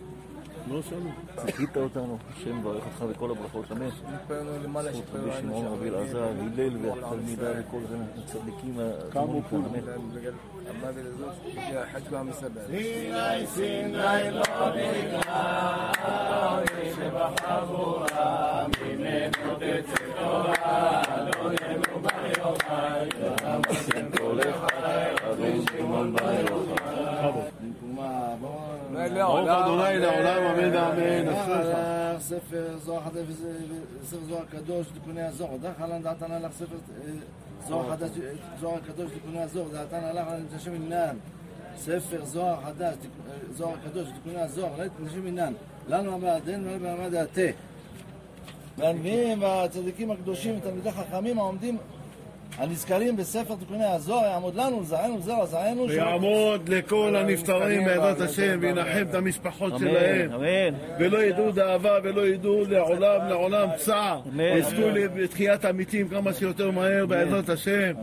לא 0.73 0.81
שאלו. 0.81 1.45
ציפית 1.45 1.77
אותנו, 1.77 2.17
השם 2.33 2.63
ברך 2.63 2.83
אותך 2.85 3.05
וכל 3.09 3.31
הברכות, 3.31 3.71
אמן. 3.71 3.89
זכות 3.89 5.03
רבי 5.13 5.31
שמעון 5.41 5.65
רבי 5.65 5.89
אלעזר, 5.89 6.23
הלל 6.23 6.77
והתלמידה 6.85 7.51
וכל 7.59 7.79
זה, 7.89 7.97
הצדיקים, 8.17 8.79
קמו 9.09 9.41
כולם. 9.49 9.63
סיני 13.45 14.29
זוהר 32.83 33.03
חדש 33.03 33.25
וספר 33.27 34.23
זוהר 34.27 34.45
קדוש 34.45 34.87
תיקוני 34.93 35.21
הזוהר. 35.21 35.57
דרך 35.57 35.77
כלל 35.77 36.01
דעתן 36.01 36.31
הלך 36.31 36.51
ספר 36.51 36.75
זוהר 37.67 37.91
חדש, 37.91 38.09
אה, 38.23 38.31
זוהר 38.59 38.79
קדוש 38.79 39.11
תיקוני 39.11 39.41
הזוהר. 39.41 39.69
דעתן 39.69 40.03
הלך 40.03 40.27
על 40.27 40.41
נתשם 40.41 40.73
ענן. 40.73 41.17
ספר 41.77 42.25
זוהר 42.25 42.61
חדש, 42.61 42.95
זוהר 43.51 43.75
קדוש 43.89 44.07
תיקוני 44.07 44.41
הזוהר. 44.41 44.71
נתשם 44.99 45.27
ענן. 45.27 45.53
לנו 45.87 46.13
המעד 46.13 46.49
אין 46.49 46.63
ולנו 46.63 46.79
במעמד 46.79 47.13
התה. 47.13 47.41
והנביאים 48.77 49.41
והצדיקים 49.41 50.11
הקדושים 50.11 50.57
ותלמידי 50.57 50.91
חכמים 50.91 51.39
העומדים 51.39 51.77
הנזכרים 52.57 53.17
בספר 53.17 53.55
תיקוני 53.55 53.85
הזוהר 53.85 54.25
יעמוד 54.25 54.55
לנו 54.55 54.81
לזרענו 54.81 55.21
זרע 55.21 55.45
זרענו 55.45 55.87
ויעמוד 55.87 56.69
לכל 56.69 57.15
הנפטרים 57.15 57.85
בעזרת 57.85 58.21
השם 58.21 58.57
וינחם 58.61 59.05
את 59.09 59.15
המשפחות 59.15 59.73
שלהם. 59.79 60.31
ולא 60.99 61.23
ידעו 61.23 61.51
דאבה 61.51 61.97
ולא 62.03 62.27
ידעו 62.27 62.65
לעולם 62.67 63.27
לעולם 63.29 63.67
צער 63.77 64.21
יזכו 64.39 64.89
לתחיית 65.15 65.65
המתים 65.65 66.07
כמה 66.07 66.33
שיותר 66.33 66.71
מהר 66.71 67.05
בעזרת 67.05 67.49
השם 67.49 67.93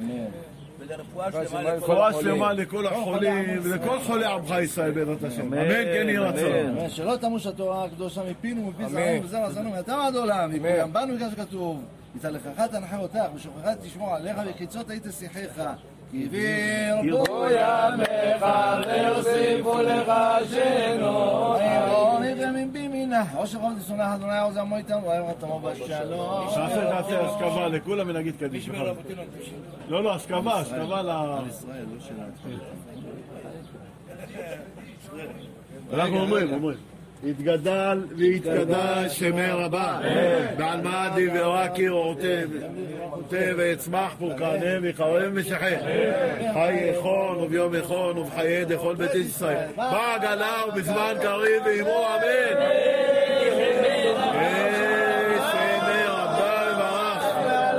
רפואה 1.76 2.12
שלמה 2.12 2.52
לכל 2.52 2.86
החולים 2.86 3.60
ולכל 3.62 4.00
חולי 4.00 4.24
עמך 4.26 4.54
ישראל 4.62 4.90
בעזרת 4.90 5.24
השם 5.24 5.54
אמן 5.54 5.84
כן 5.84 6.08
יהי 6.08 6.16
רצון. 6.16 6.88
שלא 6.88 7.16
תמוש 7.16 7.46
התורה 7.46 7.84
הקדושה 7.84 8.20
מפינו 8.30 8.66
ומפי 8.66 8.90
זרענו 8.92 9.22
וזרע 9.24 9.50
זרענו 9.50 9.70
מעתה 9.70 9.92
ועד 9.92 10.16
עולם 10.16 10.50
ויקוים 10.52 10.92
בנו 10.92 11.14
בגלל 11.14 11.30
שכתוב 11.30 11.84
יתהלכך 12.16 12.60
תנחה 12.70 12.98
אותך 12.98 13.18
ושוכחה 13.34 13.74
תשמור 13.74 14.14
עליך 14.14 14.36
וקיצות 14.50 14.90
היית 14.90 15.04
שיחיך. 15.18 15.62
כי 16.10 16.28
וירבו 16.30 17.46
ימיך 17.50 18.46
ויוסיפו 18.86 19.82
לך 19.82 20.12
שנו. 20.50 21.56
נרדמים 22.20 22.72
בימינה. 22.72 23.24
עושר 23.34 23.58
עובד 23.58 23.82
שונא 23.88 24.14
אדוני 24.14 24.40
עוז 24.40 24.56
עמו 24.56 24.76
איתנו 24.76 25.02
ואוהב 25.02 25.24
רתמו 25.24 25.60
בשלום. 25.60 26.46
תעשה 26.54 26.90
תעשה 26.90 27.20
השכבה 27.20 27.68
לכולם 27.68 28.08
ונגיד 28.08 28.34
קדיש 28.38 28.68
בכבוד. 28.68 28.96
לא 29.88 30.02
לא 30.04 30.14
השכבה 30.14 30.60
השכבה 30.60 31.02
ל... 31.02 31.10
אנחנו 35.92 36.20
אומרים 36.20 36.52
אומרים 36.52 36.95
יתגדל 37.24 37.98
ויתקדש 38.16 39.18
שמי 39.18 39.46
רבה. 39.50 40.00
בעל 40.56 40.80
מעדי 40.80 41.28
ורקי 41.34 41.88
רוטב. 41.88 42.48
ויצמח 43.30 44.14
פורקנה 44.18 44.80
ויחרב 44.82 45.32
משחק 45.32 45.78
חי 46.52 46.74
יחון 46.74 47.36
וביום 47.38 47.74
יחון 47.74 48.18
ובחיי 48.18 48.64
דכל 48.64 48.94
בית 48.94 49.14
ישראל. 49.14 49.66
בעגלה 49.76 50.54
ובזמן 50.68 51.14
קריב 51.22 51.62
ואמרו 51.66 52.06
אמן. 52.06 52.60
שמי 55.52 56.04
רבה 56.06 56.72
וברך 56.72 57.24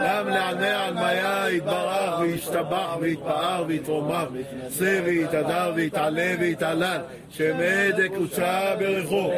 גם 0.06 0.28
לעלמי 0.28 0.68
עלמיה 0.68 1.37
יתברך 1.52 2.20
וישתבח 2.20 2.98
ויתפאר 3.00 3.64
ויתרומם. 3.68 4.26
שא 4.78 5.02
ויתהדר 5.06 5.72
ויתעלה 5.76 6.36
ויתעלל 6.40 7.02
שמי 7.30 7.92
דקוצה 7.98 8.76
ברכו. 8.80 9.32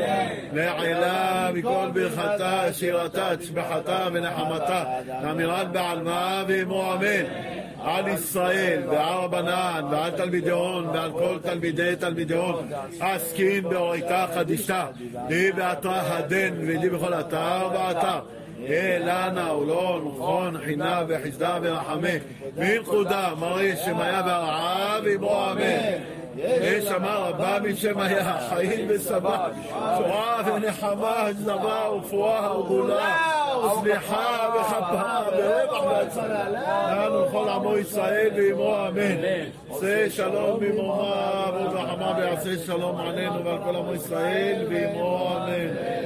נעלה 0.53 1.49
מכל 1.53 1.87
ברכתה 1.93 2.73
שירתה 2.73 3.37
תשבחתה 3.37 4.07
ונחמתה. 4.13 4.83
נמירת 5.23 5.71
בעלמה 5.71 6.43
ואמו 6.47 6.93
אמן. 6.93 7.25
על 7.83 8.07
ישראל 8.07 8.81
ועל 8.87 9.13
רבנן 9.13 9.85
ועל 9.91 10.11
תלמידי 10.11 10.49
הון 10.49 10.87
ועל 10.87 11.11
כל 11.11 11.37
תלמידי 11.41 11.93
תלמידי 11.99 12.35
הון. 12.35 12.69
עסקין 12.99 13.63
באורייתא 13.63 14.25
חדישתא 14.35 14.85
לי 15.29 15.51
באתר 15.51 15.89
הדן 15.91 16.53
ולי 16.59 16.89
בכל 16.89 17.13
אתר 17.13 17.69
ואתר 17.73 18.19
אלנה 18.67 19.53
ולא 19.53 20.01
נכון 20.05 20.57
חינה 20.65 21.03
וחסדה 21.07 21.57
ורחמה 21.61 22.09
מלכודה 22.57 23.29
מרי 23.39 23.75
שמיה 23.85 24.21
והרעה 24.25 24.99
ואמו 25.03 25.51
אמן 25.51 26.19
יש 26.43 26.85
אמר 26.87 27.23
רבה 27.29 27.57
משמיה 27.59 28.39
חיים 28.49 28.85
ושבע 28.89 29.47
תורה 29.97 30.41
ונחמה 30.45 31.25
זבה 31.33 31.89
ורפואה 31.89 32.59
וגאולה 32.59 33.17
וסליחה 33.65 34.49
וכפרה 34.55 35.23
ורווח 35.27 35.85
והצלה 35.85 36.49
לנו 36.49 37.25
לכל 37.25 37.49
עמו 37.49 37.77
ישראל 37.77 38.29
ועמו 38.35 38.87
אמן 38.87 39.17
עשה 39.71 40.09
שלום 40.09 40.59
במרומה 40.59 41.45
וברחמה 41.53 42.13
ויעשה 42.17 42.65
שלום 42.65 42.97
עלינו 42.97 43.45
ועל 43.45 43.57
כל 43.63 43.75
עמו 43.75 43.95
ישראל 43.95 44.65
ועמו 44.69 45.37
אמן 45.37 45.98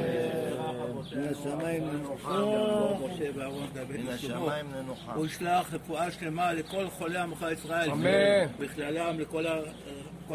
מן 1.16 1.28
השמיים 1.32 1.84
מן 1.88 1.93
לנוחה. 1.95 2.30
הוא 5.16 5.26
ישלח 5.26 5.74
רפואה 5.74 6.11
שלמה 6.11 6.53
לכל 6.53 6.89
חולי 6.89 7.18
עמך 7.18 7.45
ישראל. 7.53 7.89
אמן. 7.91 8.09
בכללם 8.59 9.20
לכל 9.20 9.45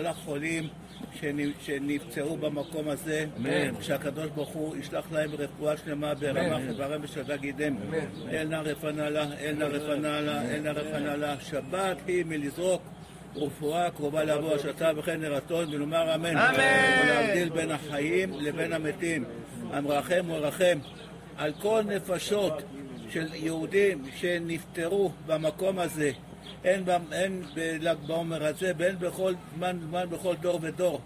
החולים 0.07 0.69
שנ- 1.21 1.23
שנפצעו 1.63 2.37
במקום 2.37 2.89
הזה. 2.89 3.27
אמן. 3.37 3.83
שהקדוש 3.83 4.27
ברוך 4.35 4.49
הוא 4.49 4.77
ישלח 4.77 5.05
להם 5.13 5.31
רפואה 5.39 5.77
שלמה 5.77 6.15
ברמח 6.15 6.39
אמן. 6.57 6.69
איברם 6.69 7.01
ושלווה 7.05 7.37
גידם. 7.37 7.77
אמן. 7.89 8.29
אל 8.31 8.49
נא 8.49 8.57
רפנה 8.57 9.11
לה, 9.11 9.25
אל 9.41 9.55
נא 9.59 9.65
רפנה 9.65 10.21
לה, 10.21 10.43
אל 10.43 10.61
נא 10.61 10.69
רפנה 10.69 11.17
לה. 11.17 11.41
שבת 11.41 11.97
היא 12.07 12.25
מלזרוק. 12.25 12.83
רפואה 13.37 13.91
קרובה 13.91 14.25
לעבור 14.25 14.55
השתה 14.55 14.91
וכן 14.97 15.21
נרתון 15.21 15.75
ונאמר 15.75 16.15
אמן. 16.15 16.37
אמן. 16.37 16.55
ולהבדיל 17.05 17.49
בין 17.49 17.71
החיים 17.71 18.33
לבין 18.41 18.73
המתים. 18.73 19.25
המרחם 19.73 20.25
הוא 20.29 20.37
הרחם 20.37 20.79
על 21.37 21.53
כל 21.61 21.83
נפשות 21.87 22.63
של 23.11 23.35
יהודים 23.35 24.05
שנפטרו 24.17 25.13
במקום 25.27 25.79
הזה, 25.79 26.11
הן, 26.65 26.85
בל"ג 27.55 27.97
בעומר 28.07 28.45
הזה 28.45 28.73
והן 28.79 28.97
בכל 28.99 29.33
זמן 29.57 29.79
זמן 29.89 30.05
בכל 30.11 30.35
דור 30.41 30.59
ודור. 30.63 31.01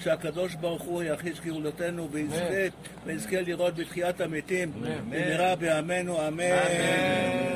שהקדוש 0.00 0.54
ברוך 0.54 0.82
הוא 0.82 1.02
יחיש 1.02 1.40
גאולתנו 1.40 2.10
ויזכה, 2.10 2.76
ויזכה 3.04 3.40
לראות 3.40 3.74
בתחיית 3.74 4.20
המתים. 4.20 4.72
במהרה 4.80 5.56
בימינו 5.56 6.28
אמן. 6.28 6.44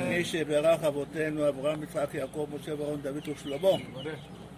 מי 0.09 0.25
שברך 0.25 0.85
אבותינו 0.85 1.49
אברהם 1.49 1.83
יצחק 1.83 2.15
יעקב 2.15 2.47
משה 2.55 2.75
ואהרון 2.81 3.01
דוד 3.03 3.29
ושלמה 3.29 3.69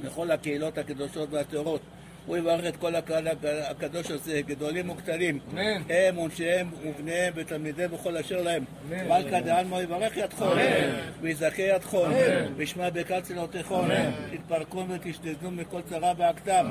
לכל 0.04 0.30
הקהילות 0.30 0.78
הקדושות 0.78 1.28
והטהורות 1.32 1.80
הוא 2.26 2.36
יברך 2.36 2.66
את 2.68 2.76
כל 2.76 2.94
הקהל 2.94 3.28
הקדוש 3.70 4.10
הזה, 4.10 4.40
גדולים 4.46 4.90
וקטנים, 4.90 5.38
הם 5.90 6.18
ונשיהם 6.18 6.70
ובניהם 6.84 7.32
ותלמידיהם 7.36 7.94
וכל 7.94 8.16
אשר 8.16 8.42
להם. 8.42 8.64
מלכה 8.88 9.40
דעלמא 9.40 9.76
יברך 9.76 10.16
ידכם, 10.16 10.44
ויזכה 11.20 11.62
ידכם, 11.62 11.98
וישמע 12.56 12.90
ברכת 12.90 13.22
צלותיכם, 13.22 13.74
תתפרקו 14.32 14.84
ותשתדלו 14.88 15.50
מכל 15.50 15.80
צרה 15.82 16.12
והכתב, 16.16 16.64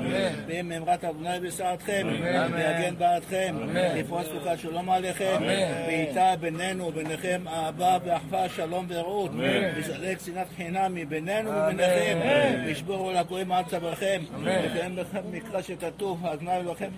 ואם 0.46 0.68
מאמרת 0.68 1.04
אבוני 1.04 1.40
בשעתכם, 1.42 2.06
ויגן 2.52 2.94
בעדכם, 2.98 3.56
יפרוס 3.96 4.26
סוכת 4.26 4.58
שלום 4.58 4.90
עליכם, 4.90 5.42
ואיתה 5.86 6.34
בינינו 6.40 6.86
וביניכם 6.86 7.48
אהבה 7.48 7.98
ואחווה, 8.04 8.48
שלום 8.48 8.86
ורעות, 8.88 9.30
ויסלק 9.76 10.18
שנאת 10.26 10.46
חינם 10.56 10.94
מבינינו 10.94 11.50
וביניכם, 11.50 12.18
וישבורו 12.66 13.12
לגויים 13.12 13.52
עד 13.52 13.66
צווארכם, 13.66 14.22
וקיים 14.42 14.96
לכם 14.98 15.20
מקרא 15.48 15.62
שכתוב, 15.62 16.26
אדוני 16.26 16.56
אלוהיכם 16.56 16.90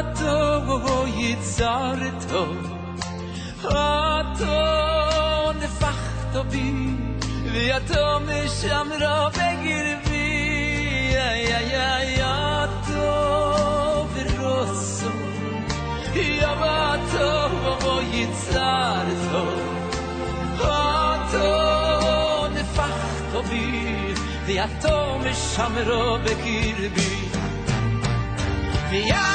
ato 0.00 1.06
yit 1.20 1.42
zar 1.56 2.00
to 2.28 2.42
ato 3.80 4.60
ne 5.60 5.68
facht 5.80 6.36
ob 6.40 6.46
bi 6.52 6.68
vi 7.52 7.64
ato 7.78 8.04
me 8.26 8.38
sham 8.58 8.88
ro 9.02 9.16
begir 9.38 9.88
bi 10.04 10.24
ay 11.28 11.44
ay 11.58 11.72
ay 11.92 12.12
ato 12.30 13.08
vi 14.12 14.22
rosu 14.38 15.12
i 16.24 16.28
ato 16.52 17.30
ato 17.72 17.94
yit 18.12 18.34
to 21.32 21.50
ne 22.54 22.64
facht 22.76 23.36
ob 23.40 23.44
bi 23.50 23.66
vi 24.46 24.54
ato 24.66 24.96
me 25.24 25.32
sham 25.48 25.74
ro 25.88 26.02
begir 26.24 26.80
bi. 26.96 27.08
Yeah 28.92 29.29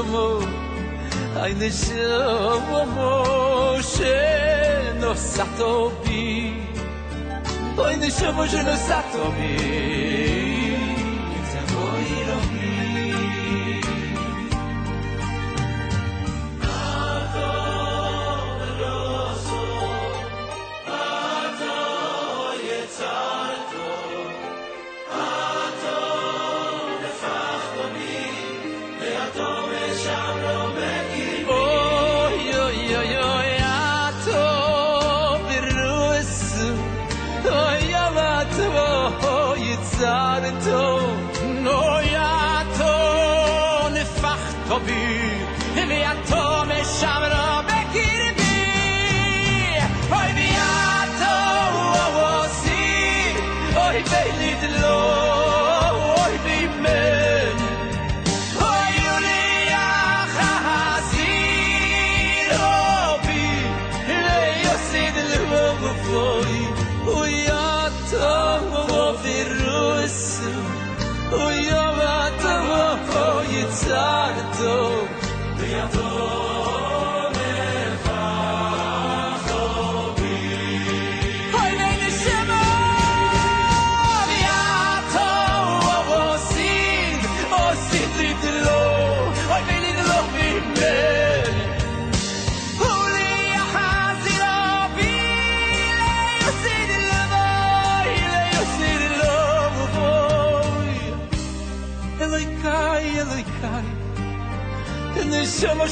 amor, 0.00 0.42
ainda 1.42 1.70
chamo 1.70 2.76
amor, 2.76 3.82
cheio 3.82 5.14
satobi, 5.14 6.54
ainda 7.86 8.10
chamo 8.10 8.46
cheio 8.46 8.64
bem 8.64 10.35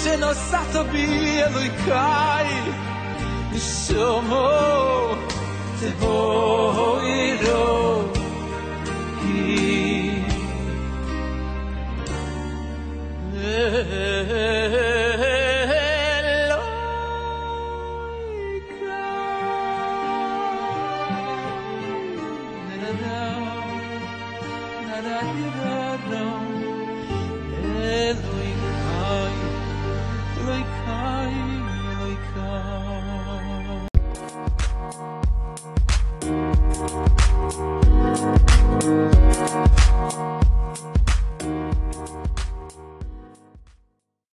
נשמה 0.05 0.35
שנשאת 0.35 0.87
בי 0.93 1.43
אלוהיקאי 1.43 2.47
נשמו 3.53 4.49
תבואירו 5.81 6.99
היא 7.01 8.04